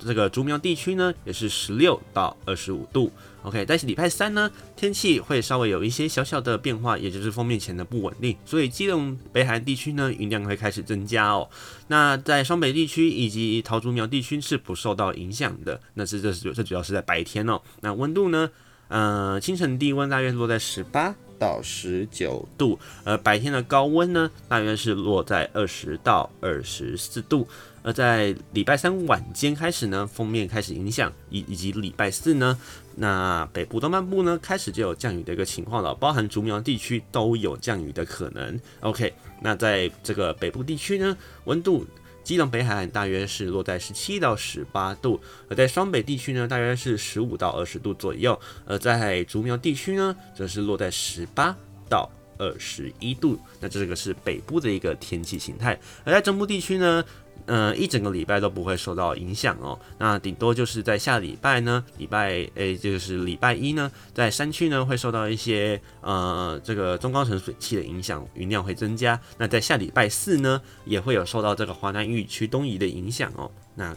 [0.00, 3.10] 这个竹苗地区呢，也是十六到二十五度。
[3.46, 11.48] OK，但是礼拜三呢，天气会稍微有一些小小的变化，也就是锋面前的不稳定，所以基隆北海岸地区呢，云量会开始增加哦。
[11.86, 17.60] 那在双北地区以及桃竹苗地区是不受到影响的，那是这是这主要是在白天哦。
[17.82, 18.50] 那温度呢，
[18.88, 27.46] 呃，清晨低温大约落在十八到十九度，而白天的高温呢，大约是落在二十到二十四度。
[27.86, 32.58] 而在礼拜三晚间开始呢，封面开始影响，以以及礼拜四呢，
[32.96, 38.60] 那北部东半部呢开始就有降雨的一个情况了，包含竹苗地区都有降雨的可能。
[38.80, 41.86] OK，那在这个北部地区呢，温度
[42.24, 51.56] 基隆北海岸大约是落在十七到十八度，而在双北地区呢，大约是十五到二十度左右，而在竹苗地区呢，则是落在十八
[51.88, 53.38] 到二十一度。
[53.60, 57.04] 那这个是北部的一个天气形态，而在中部地区呢。
[57.46, 59.78] 呃，一整个礼拜都不会受到影响哦。
[59.98, 69.18] 那顶多就是在下礼拜呢，礼拜诶、就是礼拜一呢，在山区呢会受到一些呃这个中高层水汽的影响，云量会增加。
[69.38, 73.48] 那在下礼拜四呢，也会有受到这个华南雨区东移的影响哦。
[73.76, 73.94] 那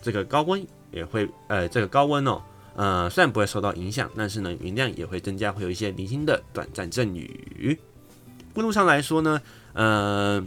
[0.00, 2.40] 这个高温也会呃这个高温哦，
[2.76, 7.76] 呃虽然不会受到影响，但是呢云量也会增加，会有一些零星的短暂阵雨。
[8.54, 10.44] 温度上来说呢，呃。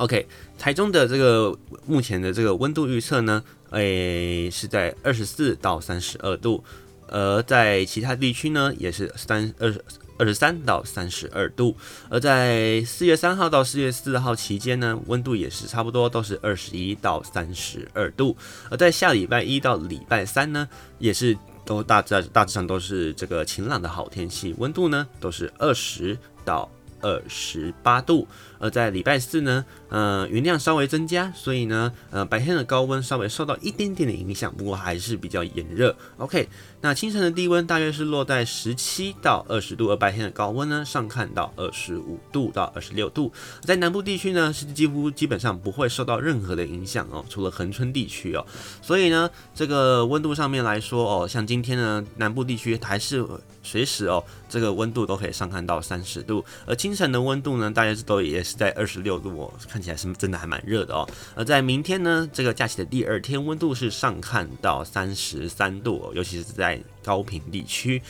[0.00, 0.26] OK，
[0.58, 6.64] 台中的这个目前的这个温度预测呢，诶、是在二十四到三十二度，
[7.06, 9.70] 而在其他地区呢也是三二
[10.16, 11.76] 二十三到三十二度，
[12.08, 18.34] 而在四月三号到四月四号期间呢，温度也是差不多都是二十一到三十二度，
[18.70, 20.66] 而在下礼拜一到礼拜三呢，
[20.98, 21.36] 也是
[21.66, 28.26] 都大致大致上都是这个晴朗的好天气，温度呢都是二十到二十八度。
[28.58, 35.96] 而在礼拜四呢，呃，云量稍微增加，所以呢，呃，白天的高温稍微受到一点点的影响，不过还是比较炎热。
[36.18, 36.46] OK，
[36.82, 43.32] 那清晨的低温大约是落在十七到二十度，而白天的高温呢，上看到二十五度到二十六度。
[43.62, 48.46] 在南部地区呢，是几乎基本上不会受到任何的影响哦，除了恒春地区哦。
[48.80, 53.26] 所以呢，这个温度上面来说哦，像今天呢，南部地区还是
[53.62, 58.60] 随时哦，这个温度都可以上看到三十度，而清晨的温度呢，大约是都也是。
[58.60, 61.08] 在二十六度哦，看起来是真的还蛮热的哦。
[61.34, 68.00] 而在明天呢，这个假期的第二天，温度是上看到三十三度哦，尤其是在在高平地区。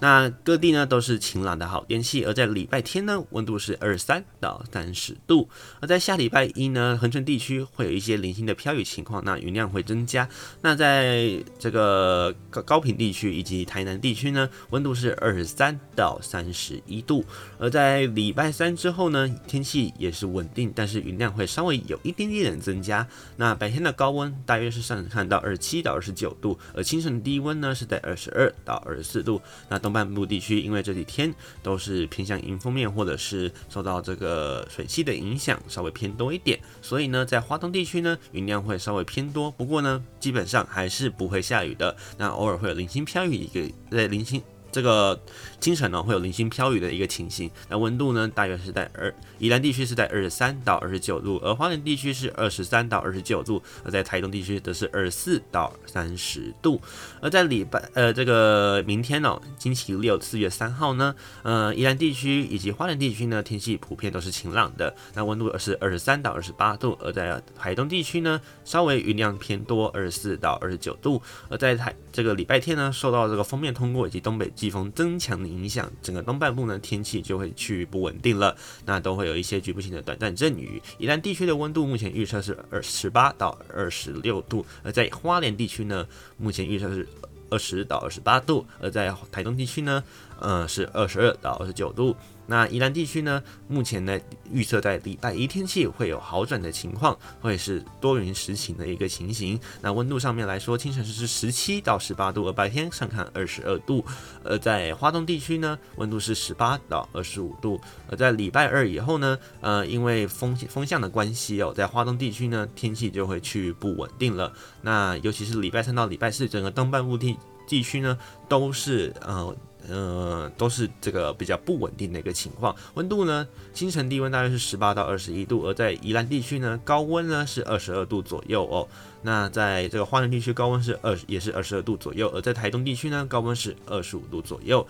[0.00, 5.48] 那各地呢都是晴朗的好天气，而在礼拜天呢，温度是二十三到三十度，
[5.80, 10.28] 而在下礼拜一呢，恒春地区会有一些零星的飘雨情况，那云量会增加。
[10.62, 17.24] 那在这个高高屏地区以及台南地区呢，温度是二十三到三十一度，
[17.58, 23.06] 而在礼拜三之后呢，天气也是稳定，但是云量会稍微有一点点增加。
[23.36, 29.42] 那白天的高温大约是上看到二十七到二十九度，而清晨的低温呢是在二十二到二十四度。
[29.68, 44.42] 那东半部地区，因为这几天都是偏向迎风面，或者是受到这个水汽的影响，稍微偏多一点，所以呢，在华东地区呢，云量会稍微偏多，不过呢，基本上还是不会下雨的，那偶尔会有零星飘雨一个，在零星。
[44.70, 45.18] 这个
[45.60, 56.80] 清晨呢会有零星飘雨的一个情形，那温度呢大约是在二，宜兰地区是在二十三到二十九度，而花莲地区是二十三到二十九度，而在台东地区则是二十四到三十度。
[57.20, 80.82] 而在礼拜呃这个明天哦，星期六四月三号呢，呃宜兰地区以及花莲地区呢天气普遍都是晴朗的，那温度是二十三到二十八度，而在台东地区呢稍微云量偏多，二十四到二十九度，而在台这个礼拜天呢受到这个锋面通过以及东北季风增强的影响，整个东半部呢天气就会趋于不稳定了，那都会有一些局部性的短暂阵雨。
[80.98, 86.04] 宜兰地区的温度目前预测是二十八到二十六度，而在花莲地区呢，
[86.36, 87.08] 目前预测是
[87.48, 90.02] 二十到二十八度，而在台东地区呢，
[90.40, 92.16] 呃，是二十二到二十九度。
[92.48, 94.18] 那宜兰地区呢，目前呢
[94.50, 99.60] 预测在礼拜一天气会有好转的情况，会是多云时晴的一个情形。
[99.82, 104.04] 那温度上面来说，清晨是十七到十八度，而白天上看二十二度。
[104.42, 107.78] 而在花东地区呢，温度是十八到二十五度。
[108.10, 114.50] 而在礼拜二以后呢，呃，因为风风向的关系哦，在花东地区呢，天气就会趋于不稳定了。
[114.80, 117.36] 那尤其是礼拜三到礼拜四，整个东半部地
[117.68, 119.54] 地区呢，都是呃。
[119.88, 122.76] 呃，都是这个比较不稳定的一个情况。
[122.94, 128.86] 温度呢，清晨低温大约是十八到二十一度，而在宜兰地区呢，高温呢是二十二度左右哦。
[129.22, 134.86] 那在这个花莲地区，高温是二，也是二十二度左右，而在台东地区呢，高温是二十五度左右。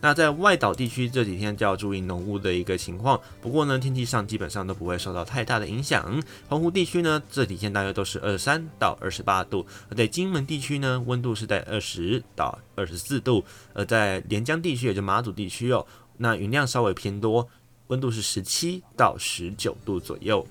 [0.00, 6.22] 那在外岛地区这几天就要注意浓雾的一个情况，不过呢，天气上基本上都不会受到太大的影响。
[6.48, 15.84] 澎湖地区呢，这几天大约都是二十三到二十八度，而在金门地区呢，温度是在二十到二十四度，而在连江地区也就马祖地区哦，
[16.16, 17.48] 那云量稍微偏多，
[17.88, 20.46] 温度是十七到十九度左右。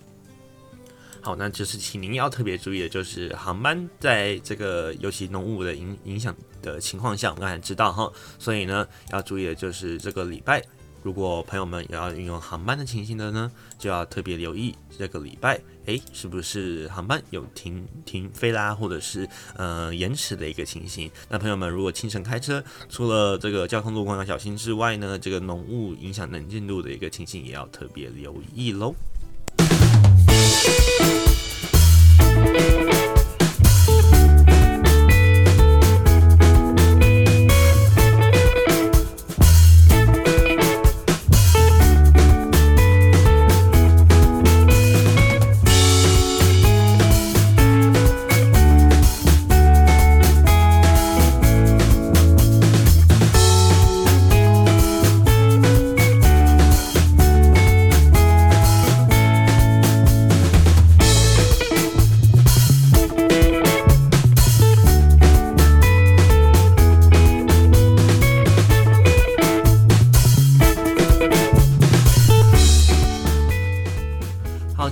[1.21, 10.63] 好，那就是请您要特别注意的，就是航班在这个尤其浓雾的影影响的情况下，我们刚才知道哈，所以呢要注意的就是这个礼拜，
[11.03, 21.09] 如果朋友们也要运用航班的情形的呢，就要特别留意这个礼拜，诶，是不是航班有停停飞啦，或者是呃延迟的一个情形？
[21.29, 28.93] 那朋友们如果清晨开车，除了这个交通路况要小心之外呢，这个浓雾影响能见度的一个情形也要特别留意喽。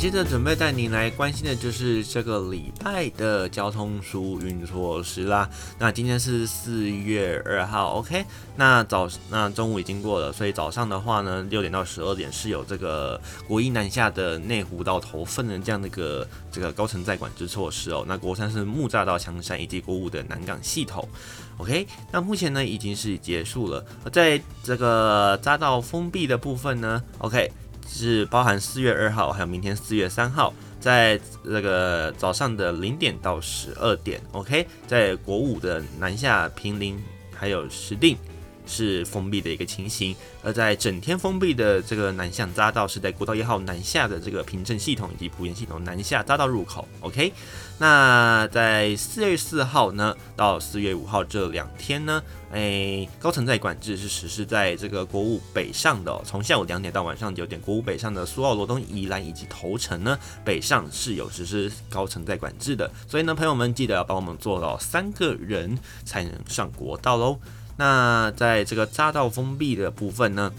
[0.06, 5.50] 接着准备带您来关心的就是这个礼拜的交通疏运措施啦。
[5.80, 8.24] 那今天是四月二号，OK？
[8.56, 18.06] 那早那中午已经过了，所以早上的话呢，六点到十二点是有这个国一南下的内湖到头份的这样的一个这个高层在管制措施哦。
[18.08, 21.10] 那国三是木栅到香山以及国五的南港系统
[21.58, 21.88] ，OK？
[22.12, 27.52] 那目前呢已经是结束了，在这个匝道封闭的部分呢，OK？
[27.88, 37.02] 是包含四月二号，还有明天四月三号，在那个早上的零点到十二点，OK，在国五的南下平林
[37.34, 38.18] 还有石碇
[38.66, 47.32] 是封闭的一个情形，而在整天封闭的这个南向匝道是在国道一号南下的这个平镇系统以及埔盐系统南下匝道入口，OK。
[47.78, 67.38] 那在四月四号呢到四月五号这两天呢，诶，高层在管制是实施在这个国务北上的，从下午两点到晚上九点，国务北上的苏澳、罗东、宜兰以及头城呢，北上是有实施高层在管制的，所以呢，朋友们记得要帮我们做到三个人才能上国道喽。
[67.76, 70.50] 那在这个匝道封闭的部分呢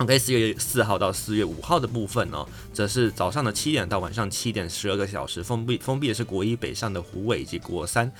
[0.00, 5.76] ，OK，四月四号到四月五号的部分哦，则是早上的七点到晚上七点，十二个小时封闭。
[5.76, 8.10] 封闭的是国一北上的虎尾以及国三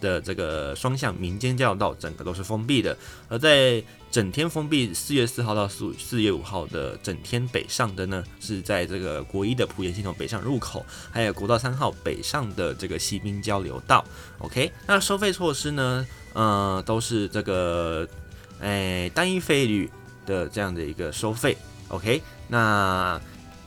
[0.00, 2.96] 的这个双向民间交流道，整个都是封闭的。
[3.28, 14.04] 而在整天封闭，四月四号到四四月五号的整天北上的呢，是在这个国一的埔盐系统北上入口，还有国道三号北上的这个西滨交流道。
[14.38, 16.06] OK，那收费措施呢？
[16.32, 18.08] 呃，都是这个，
[18.60, 19.90] 哎，单一费率
[20.26, 21.56] 的这样的一个收费
[21.88, 23.20] ，OK，那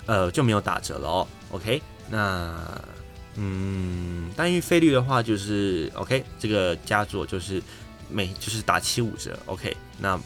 [0.05, 2.55] 呃就没有打折了哦，OK，那
[3.35, 7.61] 嗯，单一费率的话就是 OK，这个加座就是
[8.09, 10.19] 每就是打七五折，OK，那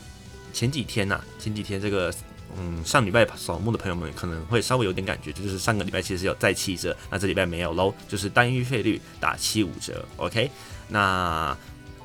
[0.54, 2.14] 前几天呐、前几天这个
[2.58, 10.50] 嗯上礼拜扫墓的朋友们可能会稍微有点感觉，就是上个礼拜其实有再七折，那这礼拜没有喽，就是单一费率打七五折，OK，
[10.88, 11.58] 那。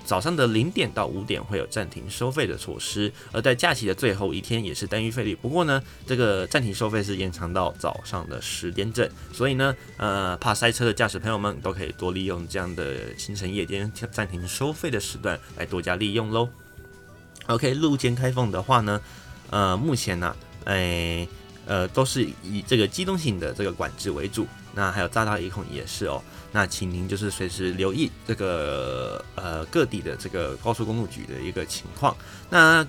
[0.06, 5.34] 早上的零点到五点会有暂停收费的措施，而在假期的最后一天也是单一费率。
[5.34, 16.48] 不过呢，这个暂停收费是延长到早上的十点整，所以呢，呃，怕塞车的驾驶朋友们都可以多利用这样的清晨夜间暂停收费的时段来多加利用喽。
[17.48, 19.00] OK，路肩开放的话呢，
[19.50, 21.28] 呃，目前呢、啊，哎，
[21.66, 24.46] 呃，都是以这个机动性的这个管制为主。
[24.72, 26.22] 那还有匝道一控也是哦。
[26.56, 32.16] 那请您就是随时留意这个呃各地的这个高速公路局的一个情况。
[32.48, 32.82] 那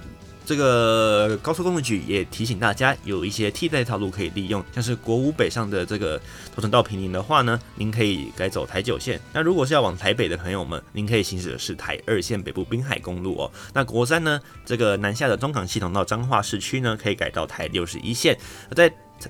[0.46, 6.18] 这个高速公路局也提醒大家，有一些替代道路可以利用，像是国五北上的这个
[6.56, 9.20] 头城到平林的话呢，您可以改走台九线。
[9.34, 13.52] 那如果是要往台北的朋友们，您可以行驶的是台二线北部滨海公路哦。
[13.74, 18.40] 那国三呢，这个南下的中港系统到彰化市区呢，可以改到台六十一线。
[18.70, 18.90] 而在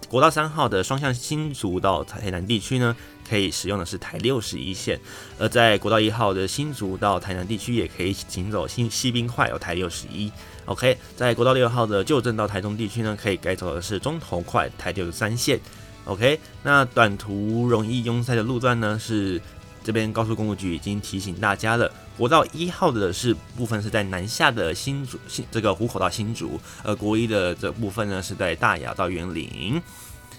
[0.09, 2.93] 国道三号的双向新竹到台南地区呢，
[3.29, 4.97] 可以使用的是台六十一线；
[5.37, 10.31] 而在国道一号的新竹到台南地区，也可以行走新西滨快有台六十一。
[10.65, 15.59] OK，在国道六号的旧镇到台中地区呢，可以改走的是中投快台六十三线。
[16.05, 19.41] OK，那短途容易拥塞的路段呢，是
[19.83, 21.91] 这边高速公路局已经提醒大家了。
[22.17, 29.79] 国道一号的是部分是在南下的新竹新这个湖口到新竹，而国一的这部分呢是在大雅到园林，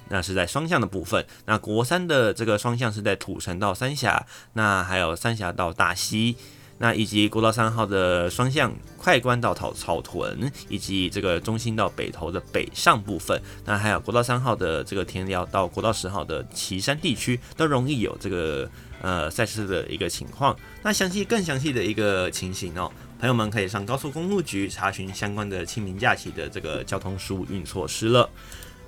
[0.09, 1.25] 那是在双向的部分。
[1.47, 6.37] 那国三的这个双向是在土城到三峡，那还有三峡到大溪，
[6.79, 13.41] 那以及国道三号的双向快关到草草屯，以及这个中兴到北投的北上部分。
[13.65, 18.69] 那还有国道三号的这个田寮到国道十号的旗山地区，都容易有这个。
[19.01, 22.91] 呃，赛事的一个情况，那详细更详细的一个情形哦，
[23.21, 28.29] 朋友们可以上高速公路局查询相关的清明假期的这个交通疏运措施了。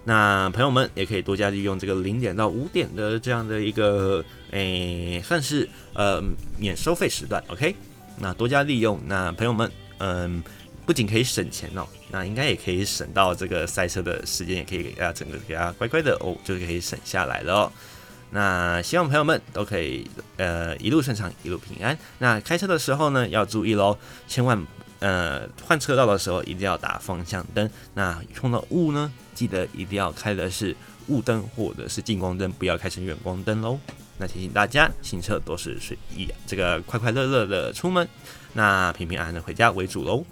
[0.05, 6.23] 那朋友们也可以多加利用这个零点到五点的这样的一个，诶、算是呃
[6.59, 7.75] 免收费时段，OK？
[8.19, 10.43] 那多加利用，那朋友们，嗯，
[10.87, 17.73] 不仅可以省钱哦，那应该也可以省到这个赛车的时间，也可以给大家整个给大家乖乖的哦，就可以省下来了哦。
[18.31, 21.99] 那希望朋友们都可以呃一路顺畅，一路平安。
[22.19, 23.99] 那开车的时候呢，要注意喽，
[24.29, 24.67] 千万
[25.01, 27.69] 呃换车道的时候一定要打方向灯。
[27.95, 30.77] 那碰到雾呢，记得一定要开的是
[31.09, 33.79] 雾灯或者是近光灯，不要开成远光灯喽。
[34.19, 35.79] 那提醒大家，行车都是
[36.15, 38.07] 以这个快快乐乐的出门，
[38.53, 40.25] 那平平安安的回家为主喽。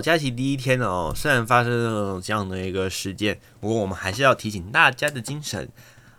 [0.00, 5.68] 假期第一天哦，虽然发生了这样的一个事件，不过我们还是要提醒大家的精神。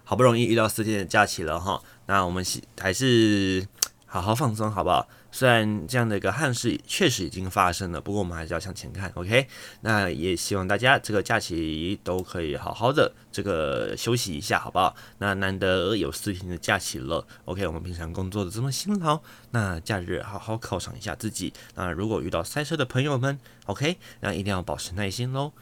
[0.04, 2.44] 好不容易遇到四天的假期了哈，那我们
[2.80, 3.68] 还是
[4.08, 5.08] 好好放松，好不好？
[5.32, 9.48] 虽然这样的一个憾事确实已经发生了，不过我们还是要向前看，OK？
[9.82, 14.96] 那也希望大家这个假期都可以好好的这个休息一下，好不好？
[15.20, 17.66] 那难得有四天的假期了，OK？
[17.68, 19.22] 我们平常工作的这么辛劳，
[19.52, 21.54] 那假日好好犒赏一下自己。
[21.76, 23.98] 那如果遇到塞车的朋友们，OK？
[24.22, 25.54] 那一定要保持耐心喽。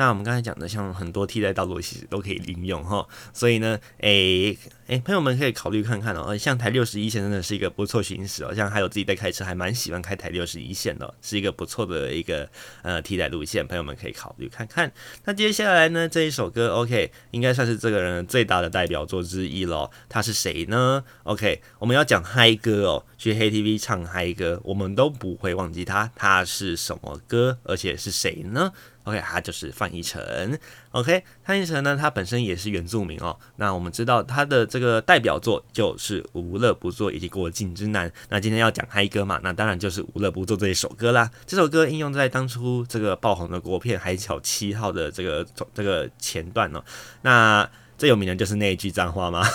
[0.00, 6.34] 那我们刚才讲的，像很多替代道路其实都可以利用哈，所以呢，诶、欸、诶、朋友们可以考虑看看哦。
[6.38, 12.48] 像台六十一线真的是一个不错行驶哦，像还有自己在开车，还蛮喜欢开台六十一线的，是一个不错的一个
[12.80, 14.90] 呃替代路线，朋友们可以考虑看看。
[15.26, 19.90] 那接下来呢，这一首歌 OK，应该算是这个人最大的代表作之一喽。
[20.08, 28.72] 他是谁呢？OK，我们要讲嗨歌哦，去 KTV 唱嗨歌，我们都不会忘记他，他是什么歌，而且是谁呢
[29.10, 30.58] ？OK，他就是范逸臣。
[30.92, 33.36] OK，范逸臣呢，他本身也是原住民哦。
[33.56, 38.08] 那我们知道他的这个代表作就是《无乐不作》以及《国境之南》。
[38.28, 41.30] 那今天要讲嗨歌嘛，那当然就是《无乐不作》这一首歌啦。
[41.46, 46.82] 这首歌应用在当初这个爆红的国片《海角七号》的这个这个前段哦。
[47.22, 47.68] 那
[48.00, 49.46] 最有名的就是那一句脏话吗？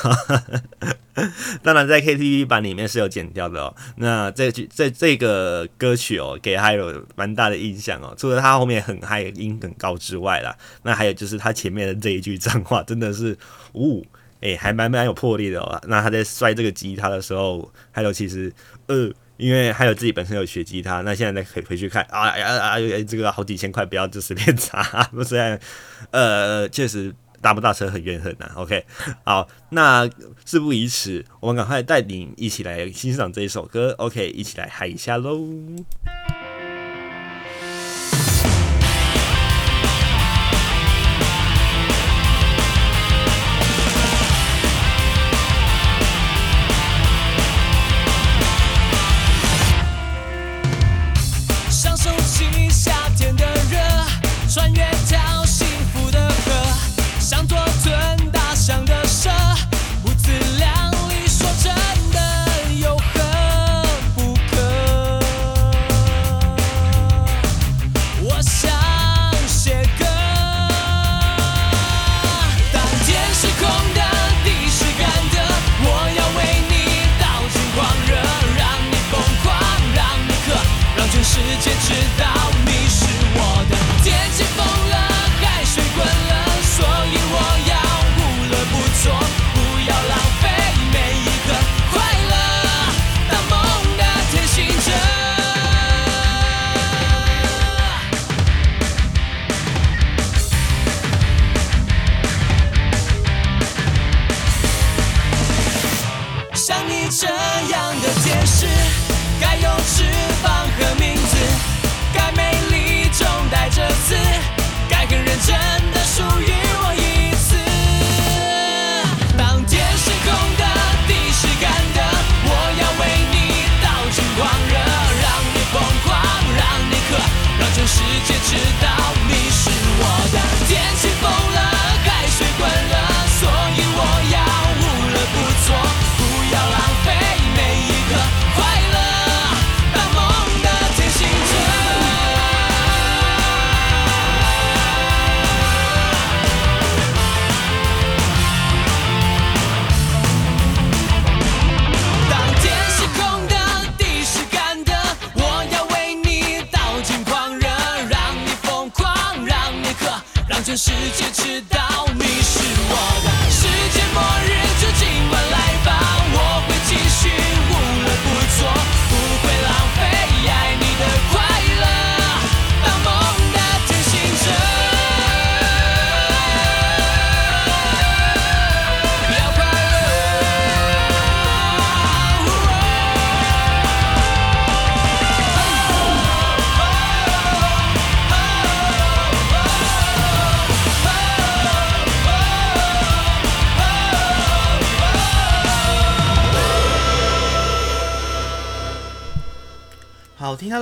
[1.63, 3.75] 当然，在 KTV 版里面是有剪掉的哦。
[3.95, 8.13] 那这句这这个歌曲哦，给他有蛮大的印象哦。
[8.15, 13.35] 除了他后面很嗨、音很高之外啦，那还有就是他前面的这一句脏话，真的是，
[13.73, 14.05] 呜，
[14.41, 15.81] 诶，还蛮蛮有魄力的哦。
[15.87, 18.53] 那他在摔这个吉他的时候，还有其实，
[18.85, 22.75] 呃，因为还有自己本身有学吉他，那现在再可以回去看啊呀啊，
[23.07, 25.59] 这个好几千块，不要就随便砸，不是，
[26.11, 27.11] 呃，确实。
[27.45, 28.83] 搭不大车很怨恨呐，OK，
[29.23, 30.09] 好，那
[30.45, 35.37] 事不宜迟，我们赶快带领一起来欣赏这一首歌，OK，一起来嗨一下喽。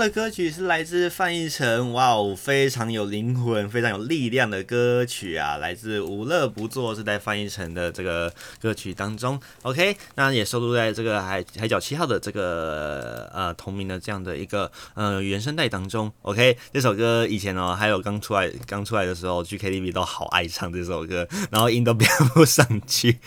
[0.03, 5.55] 的歌曲是来自范逸臣，哇哦，非常有灵魂、非常有力量的歌曲啊！
[5.55, 8.29] 来自《无乐不作》是在范逸臣的这个
[8.61, 9.39] 歌曲当中。
[9.63, 16.11] OK，那也收录在这个海海角七号的这个呃同名的这样的一个呃原声带当中。
[16.23, 23.19] OK，这首歌以前哦，还有刚出来刚出来的时候去 KTV 都好爱唱这首歌，然后音都飙不上去，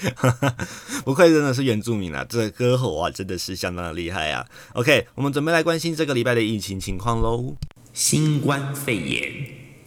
[1.06, 2.22] 不愧真的是原住民啊！
[2.28, 7.54] 这个歌喉啊，真的是相当的厉害啊！OK，我们准备来关心这个礼拜的疫情新情况喽。
[7.92, 9.32] 新冠肺炎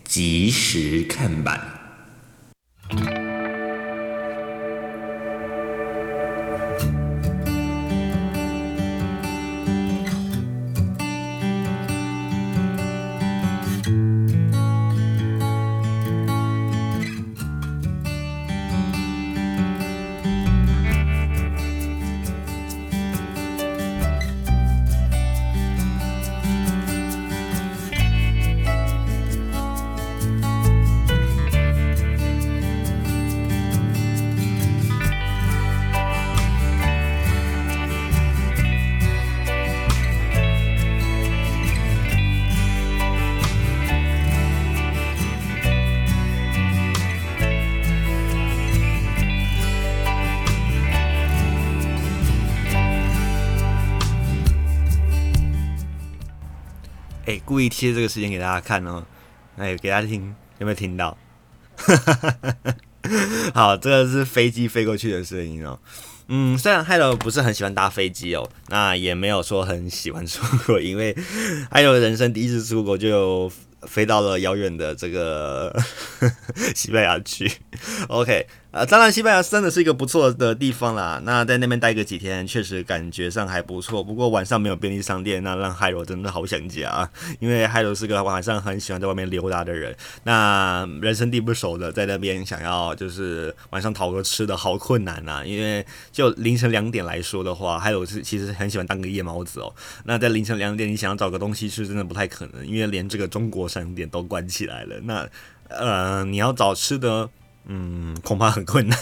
[0.06, 1.60] 及时看板。
[57.50, 59.04] 故意贴这个时间给大家看哦，
[59.58, 61.18] 哎，给大家听，有没有听到？
[63.56, 65.80] 好，这个是飞机飞过去的声音哦。
[66.28, 71.18] 嗯，虽然 Hello 不是很喜欢搭飞机哦，那也没有说很喜欢出国，因为
[71.74, 75.76] Hello 人生第一次出国就飞到了遥远的这个
[76.76, 77.52] 西班牙去。
[78.10, 78.46] OK。
[78.72, 81.20] 啊，当然，西班牙真的是一个不错的地方啦。
[81.26, 84.04] 那在那边待个几天，确实感觉上还不错。
[84.04, 87.10] 不过晚上没有便利商店，那让海罗真的好想家。
[87.40, 89.96] 因为海罗是个晚上很喜欢在外面溜达的人。
[90.24, 95.44] 那人生地不熟的，在那边想要就是晚上讨个吃的好困难呐。
[95.44, 99.74] 因为就凌晨两点来说的话，海罗是其实很喜欢当个夜猫子哦。
[100.04, 104.96] 那在凌晨两点，你想要找个东西吃，真的不太可能，因为连这个中国商店都关起来了。
[105.06, 105.28] 那
[105.70, 107.28] 呃，你要找吃的。
[107.66, 108.98] 嗯，恐怕很困难，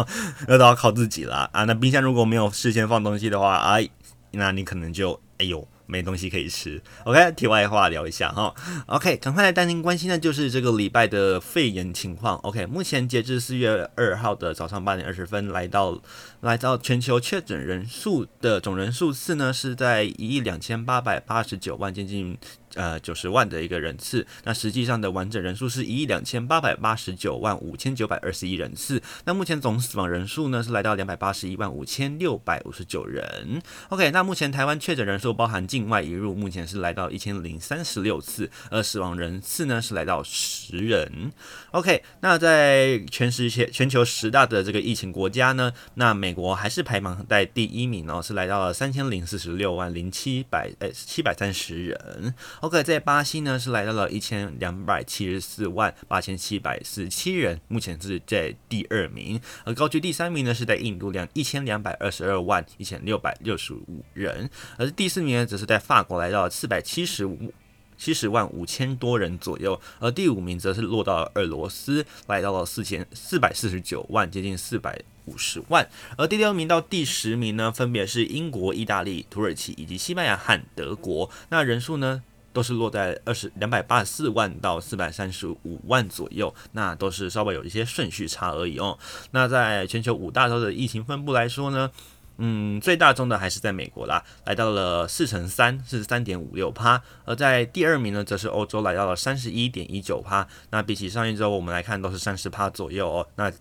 [0.46, 1.64] 那都要靠自己了啊！
[1.64, 3.88] 那冰箱如果没有事先放东西的话，哎，
[4.32, 5.66] 那你可能就哎呦。
[5.84, 6.80] 没东西可以吃。
[7.04, 8.54] OK，题外话聊一下哈。
[8.86, 12.36] OK，赶快来带您关心的就是这个礼拜的肺炎情况。
[12.38, 16.00] OK，目前截至四月二号的早上八点二十分，来到
[16.40, 22.38] 来到全球确诊人数的总人数次呢，是在一亿两千八百八十九万，接近
[22.74, 24.26] 呃九十万的一个人次。
[24.44, 29.02] 那实际上的完整人数是一亿两千八百八十九万五千九百二十一人次。
[29.24, 33.60] 那目前总死亡人数呢是来到两百八十一万五千六百五十九人。
[33.88, 41.32] OK，那目前台湾确诊人数包含境外移入目前是来到一千零三十六次，而死亡人次呢是来到十人。
[41.72, 52.34] OK，那在全世界全球十大的这个疫情国家呢，那美国还是排榜在第一名哦，是来到了三千零四十六万零七百诶七百三十人。
[52.62, 59.40] OK，在巴西呢是来到了一千两百七十四万八千七百四十七人，目前是在第二名。
[59.64, 67.52] 而高居第三名呢是在印度两一千两百二十二万一千六百六十五人，而第四名呢则是在法国来到了四百七十五。
[67.98, 75.88] 七十万五千多人左右，而第五名则是落到了俄罗斯，来到了四千四百四十九万，接近四百五十万。
[76.16, 81.30] 而第六名到第十名呢，分别是英国、意大利、土耳其以及西班牙和德国。
[81.50, 88.98] 那人数呢，都是落在二十两百八十四万到四百三十五万左右，那都是稍微有一些顺序差而已哦。
[89.30, 91.90] 那在全球五大洲的疫情分布来说呢，
[92.38, 97.02] 嗯，最大宗的还是在美国啦，来到了四成三，是三点五六趴。
[97.24, 100.46] 而在第二名呢，则是欧洲，来到了三十一点一九趴。
[100.70, 103.26] 那比起上一周，我们来看都是三十趴左右哦。
[103.36, 103.52] 那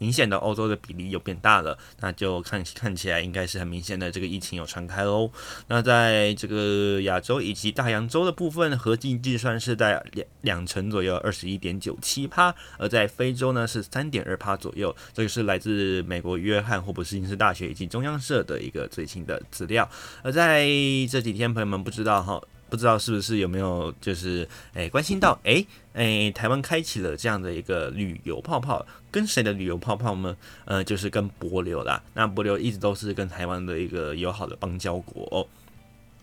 [0.00, 5.30] 明显的欧洲的比例又变大了，那就看 看起来应该是很明显的这个疫情有传开喽。
[5.68, 14.96] 那在这个亚洲以及大洋洲的部分，合计计算是在两两成左右，二十一点九七趴；而在非洲呢是三点二趴左右。
[15.12, 19.86] 这个是来自美国约翰霍普金斯大学以及中央社的一个最新的资料。
[20.22, 20.64] 而在
[21.10, 22.42] 这几天，朋友们不知道哈。
[22.70, 30.36] 不知道是不是有没有就是诶、关心到诶诶、台湾开启了这样的一个旅游泡泡，跟谁的旅游泡泡呢？
[30.64, 32.00] 呃，就是跟帛琉啦。
[32.14, 35.46] 那帛琉一直都是跟台湾的一个友好的邦交国哦。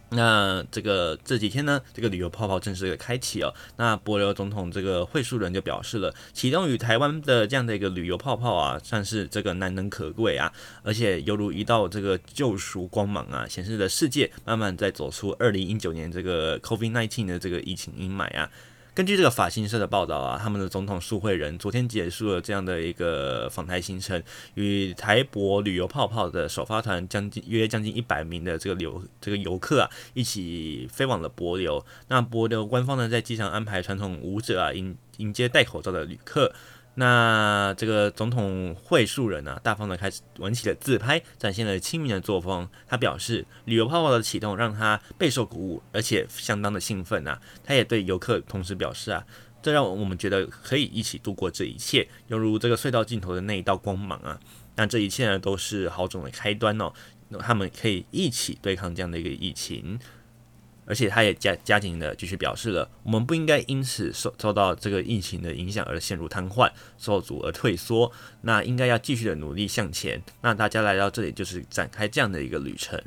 [0.09, 3.53] 那这个这几天呢，这个旅游泡泡正式的开启哦。
[3.75, 10.51] 那帛琉总统这个会书人就表示了，启动与台湾的这样的一个旅游泡泡啊，算是这个难能可贵啊，
[10.83, 18.49] 而且犹如一道这个救赎光芒啊，显示着世界慢慢在走出二零一九年这个 COVID-19 的这个疫情阴霾啊。
[18.97, 24.23] 根据这个法新社的报道啊，他们的总统苏慧仁昨天结束了这样的一个访台行程，
[24.55, 31.85] 与台博旅游泡泡的首发团将近约将近一百名的这个游这个游客啊，一起飞往了博流。
[32.07, 36.51] 那博流官方呢，在机场安排传统舞者啊，迎迎接戴口罩的旅客。
[36.99, 42.67] 那这个总统惠恕仁啊，大方的开始玩起了自拍，展现了亲民的作风。
[42.87, 47.39] 他表示，旅游泡泡的启动让他备受鼓舞，而且相当的兴奋啊。
[47.63, 49.23] 他也对游客同时表示啊，
[49.61, 54.39] 这让我们觉得可以一起度过这一切，犹如这个隧道尽头的那一道光芒啊。
[54.75, 56.91] 那这一切呢，都是好种的开端哦。
[57.29, 59.99] 那他们可以一起对抗这样的一个疫情。
[60.87, 68.11] 而且他也加加紧的继续表示了，我们不应该因此受受到这个疫情的影响而陷入瘫痪、受阻而退缩，
[68.41, 70.23] 那应该要继续的努力向前。
[70.41, 72.99] 那大家来到这里就是展开这样的一个旅程。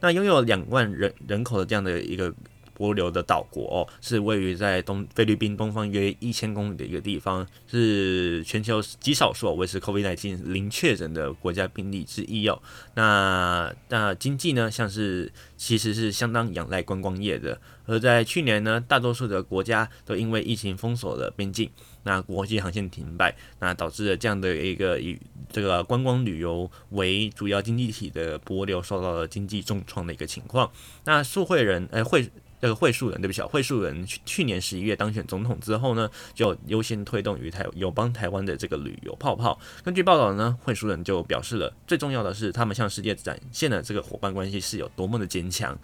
[0.00, 2.32] 那拥有两万人人口的这样的一个。
[2.76, 12.60] 波流的岛国哦，是位于在东菲律宾东方约一千公里的一个地方，是全球极少数维持 COVID-19 零确诊的国家病例之一哦。
[12.94, 17.58] 那那经济呢，像是其实是相当仰赖观光业的。
[17.86, 21.70] 而在去年呢，大多数的国家都因为疫情封锁了边境，
[22.02, 25.16] 那国际航线停摆，那导致了这样的一个以
[25.52, 30.70] 这个观光旅游为主要经济体的波流受到了经济重创的一个情况。
[31.04, 32.28] 那苏慧仁呃会。
[32.66, 39.56] 这个惠恕仁，对不起啊，惠恕仁去去年十一月当选总统之后呢，就优先推动于台友邦台湾的这个旅游泡泡。
[39.84, 45.78] 根据报道呢，惠恕仁就表示了，最重要的是他们向世界展现了这个伙伴关系是有多么的坚强。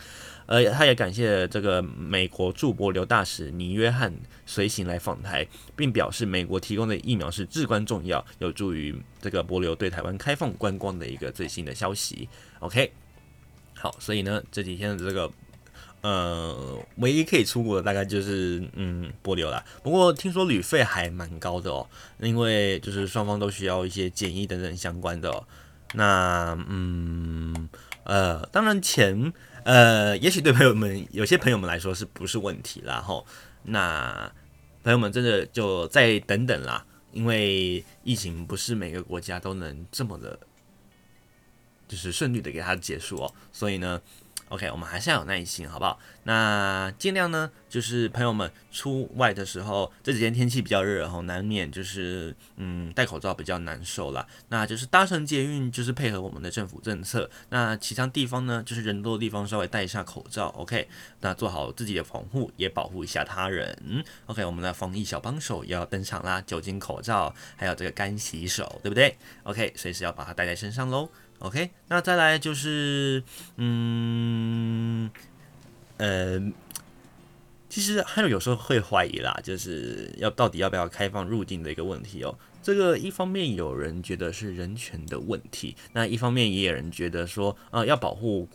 [0.46, 4.12] 呃他也感谢这个美国驻帛琉大使尼约翰
[4.44, 12.28] 随行来访台，并表示美国提供的疫苗是至关重要，有助于这个帛琉对台湾开放观光的一个最新的消息。
[12.58, 12.90] OK，
[13.74, 15.30] 好，所以呢这几天的这个。
[16.02, 19.64] 呃，唯一可以出国的大概就是嗯波流啦。
[19.84, 21.86] 不过听说旅费还蛮高的哦，
[22.18, 25.44] 因为就是双方都需要一些检疫等等相关的。
[25.94, 27.68] 那嗯
[28.02, 29.32] 呃，当然钱
[29.62, 33.24] 呃，也许对朋友们有些朋友们来说是不是问题啦吼。
[33.62, 34.32] 那
[34.82, 40.36] 朋友们真的就再等等啦，因为疫情不是每个国家都能这么的，
[41.86, 43.32] 就是顺利的给它结束哦。
[43.52, 44.02] 所以呢。
[44.52, 45.98] OK，我们还是要有耐心，好不好？
[46.24, 54.26] 那尽量呢，就是朋友们出外的时候，这几天天气比较热，然后难免就是嗯戴口罩比较难受啦。
[54.50, 57.30] 那就是搭乘捷运，就是配合我们的政府政策。
[57.48, 60.48] 那其他地方呢，就是人多的地方稍微戴一下口罩。
[60.48, 60.86] OK，
[61.22, 64.04] 那做好自己的防护，也保护一下他人。
[64.26, 71.08] OK，我们的防疫小帮手也要登场啦，酒精口罩，还有这个干洗手，对不对？OK，随时要把它带在身上喽。
[71.42, 73.20] OK，那再来就是，
[73.56, 75.10] 嗯，
[75.96, 76.40] 呃，
[77.68, 82.38] 其实还有有时候会怀疑啦，就是要到底要不要开放入境的一个问题哦。
[82.62, 88.48] 这个一方面有人觉得是人权的问题，那一方面也有人觉得说，啊、要保护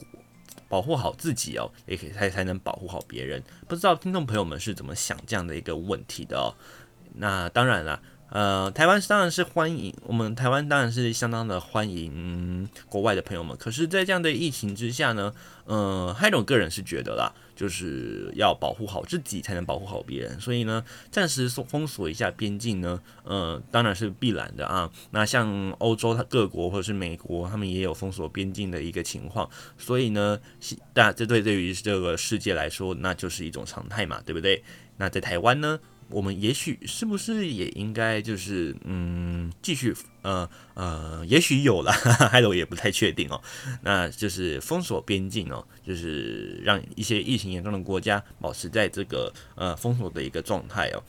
[0.70, 3.44] 保护好自己哦，也可以才才能保护好别人。
[3.68, 6.56] 不知道听众朋友们是怎么想这样的一个问题的哦？
[7.16, 8.02] 那当然了。
[8.30, 13.56] 呃，台湾当然是欢迎我们台湾当然是相当的欢迎、国外的朋友们。
[13.56, 15.34] 可是，在这样的疫情之下呢，
[15.66, 20.38] 呃，还有个人是觉得啦，就是要保护好自己，才能保护好别人。
[20.42, 24.92] 所以呢，暂时封锁一下边境呢，呃，当然是必然的啊。
[25.12, 29.50] 那像欧洲各国或者是美国，他们也有封锁边境的一个情况。
[29.78, 30.38] 所以呢，
[30.94, 34.62] 大这对对于这个世界来说，那就是一种常态嘛，对不对？
[34.98, 35.80] 那在台湾呢？
[36.10, 41.92] 我们也许是不是也应该就是嗯继续呃呃，也许有了，
[42.32, 43.42] 还有也不太确定哦。
[43.82, 51.04] 那就是封锁边境哦，就是让一些疫情严重的国家保持在这个呃封锁的一个状态哦。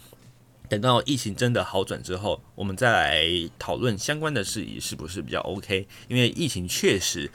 [0.69, 5.87] 等到疫情真的好转之后，我们再来讨论相关的事宜是不是比较 OK？
[6.09, 7.31] 因为疫情确实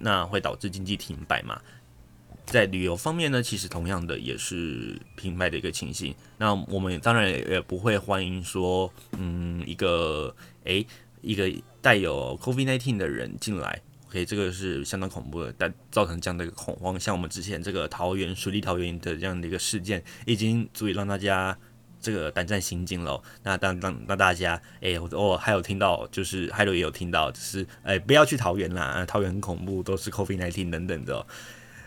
[0.00, 1.60] 那会导致经济停摆嘛。
[2.52, 6.14] 在旅游方面呢，其实同样的也是平白的一个情形。
[6.36, 10.86] 那我们当然也不会欢迎说，嗯，一个诶，
[11.22, 11.50] 一个
[11.80, 17.00] 带有 COVID-19 的人进来，OK，这个是相当恐怖的，但造成这样的一个恐慌。
[17.00, 21.56] 像我们之前这个桃园水利桃园的这样的一个事件，已经足以让大家
[22.02, 23.22] 这个胆战心惊了。
[23.42, 31.26] 那当当那大家，诶，我还有听到，就是还有也有听到，就是诶，不要去桃园啦，桃园很恐怖，都是 COVID-19 等等的。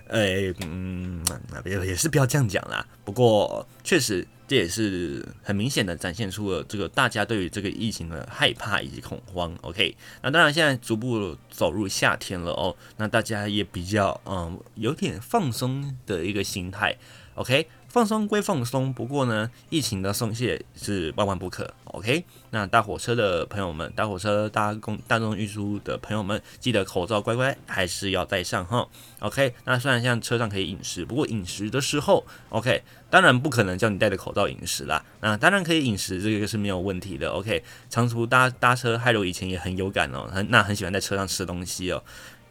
[0.07, 1.23] 呃、欸，嗯，
[1.65, 2.85] 也也是不要这样讲啦。
[3.03, 9.55] 不过，确实这也是很明显的展现出了这个大家对于这个疫情的害怕以及恐慌。
[9.61, 16.95] OK，那当然现在逐步走入夏天了哦，那大家也比较嗯有点放松的一个心态。
[17.35, 17.67] OK。
[17.95, 21.73] 放松归放松，不过呢，疫情的松懈是万万不可。
[21.85, 28.85] OK，那搭火车的朋友们，搭火车搭公大众运输的朋友们，记得口罩乖乖还是要戴上哈。
[29.19, 35.01] OK，那虽然像车上可以饮食，不过饮食的时候，OK，当然不可能叫你戴着口罩饮食啦。
[35.21, 37.29] 那当然可以饮食，这个是没有问题的。
[37.29, 42.03] OK，长途搭搭车，害我以前也很有感哦，很那很喜欢在车上吃东西哦。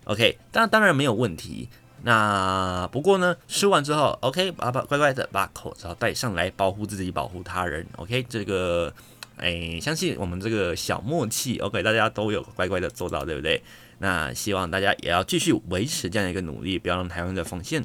[0.04, 1.68] OK，当当然没有问题。
[2.06, 7.86] 那不过呢，吃完之后，OK，把把乖乖的把口罩戴上来，保护自己，保护他人。
[7.96, 8.92] OK，这个，
[9.38, 13.62] 哎，相信我们这个小默契，OK，大家都有乖乖的做到，对不对？
[14.00, 17.82] 那希望大家也要继续维持这样一个努力，不要让台湾的防线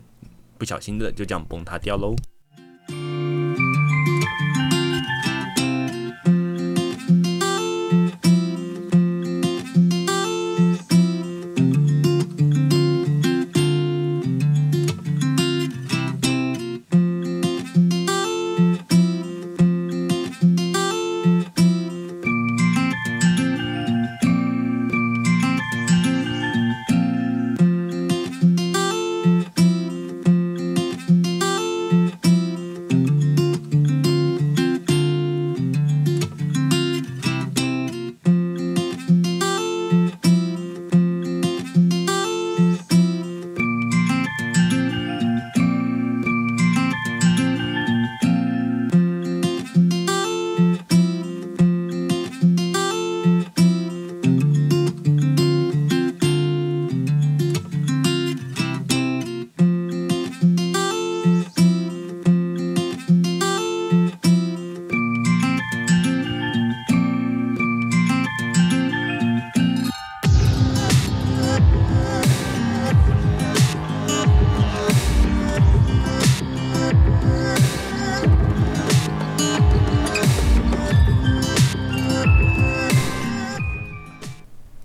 [0.57, 2.13] 不小心的就这样崩塌掉喽。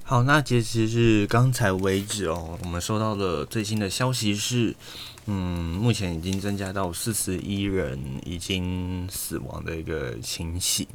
[0.07, 2.59] 好，那截止是刚才为止哦。
[2.63, 4.77] 我们收到的最新的消息是，
[5.25, 10.87] 嗯，目前已经增加到四十一人已经死亡的一个情形。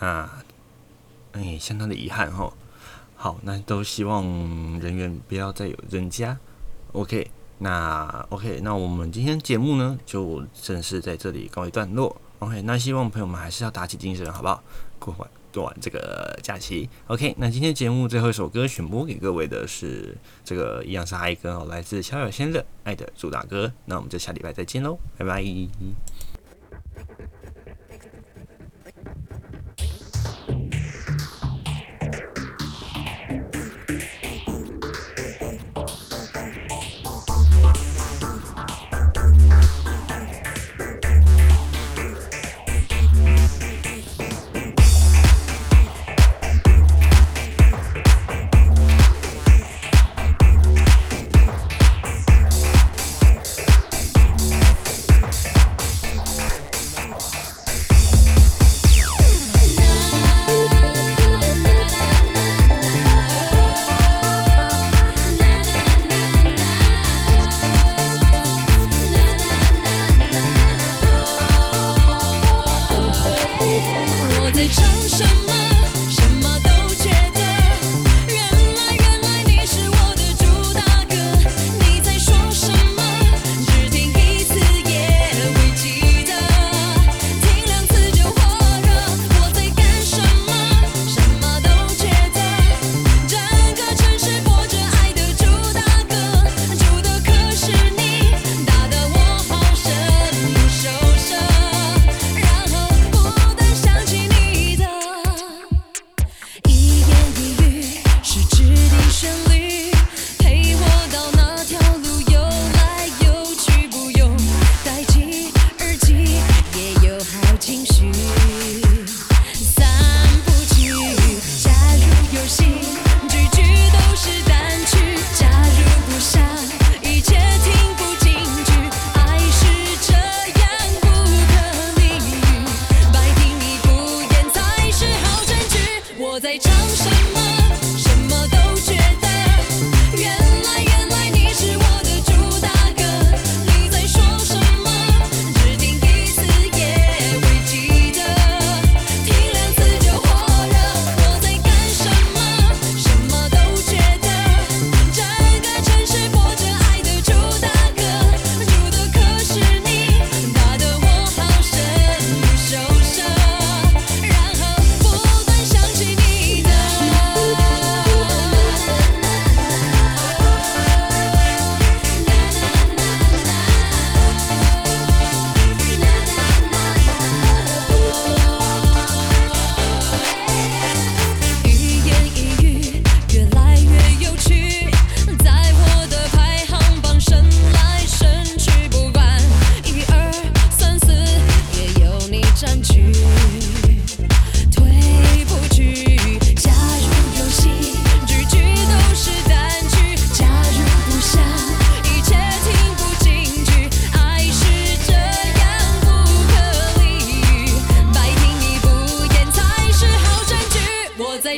[0.00, 0.26] 那，
[1.32, 2.50] 哎，相当的遗憾哈。
[3.16, 4.24] 好，那都希望
[4.80, 6.38] 人员不要再有增加。
[6.92, 12.18] OK，那 OK，那我们今天节目呢就正式在这里告一段落。
[12.38, 14.62] OK，那希望朋友们还是要打起精神，好不好？
[14.98, 15.28] 过完。
[15.56, 25.42] 做完这个假期，OK，那今天节目最后一首歌选播给各位的是这个一样是嗨歌哦，来自萧亚轩的《爱的主打歌》，那我们就下礼拜再见喽，拜拜。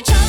[0.01, 0.28] try.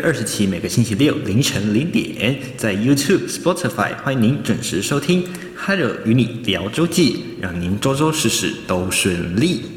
[0.00, 5.24] 二十七每个星期六凌晨零点，在 YouTube、Spotify 欢迎您准时收听。
[5.56, 9.75] Hello，与你聊周记，让您周周事事都顺利。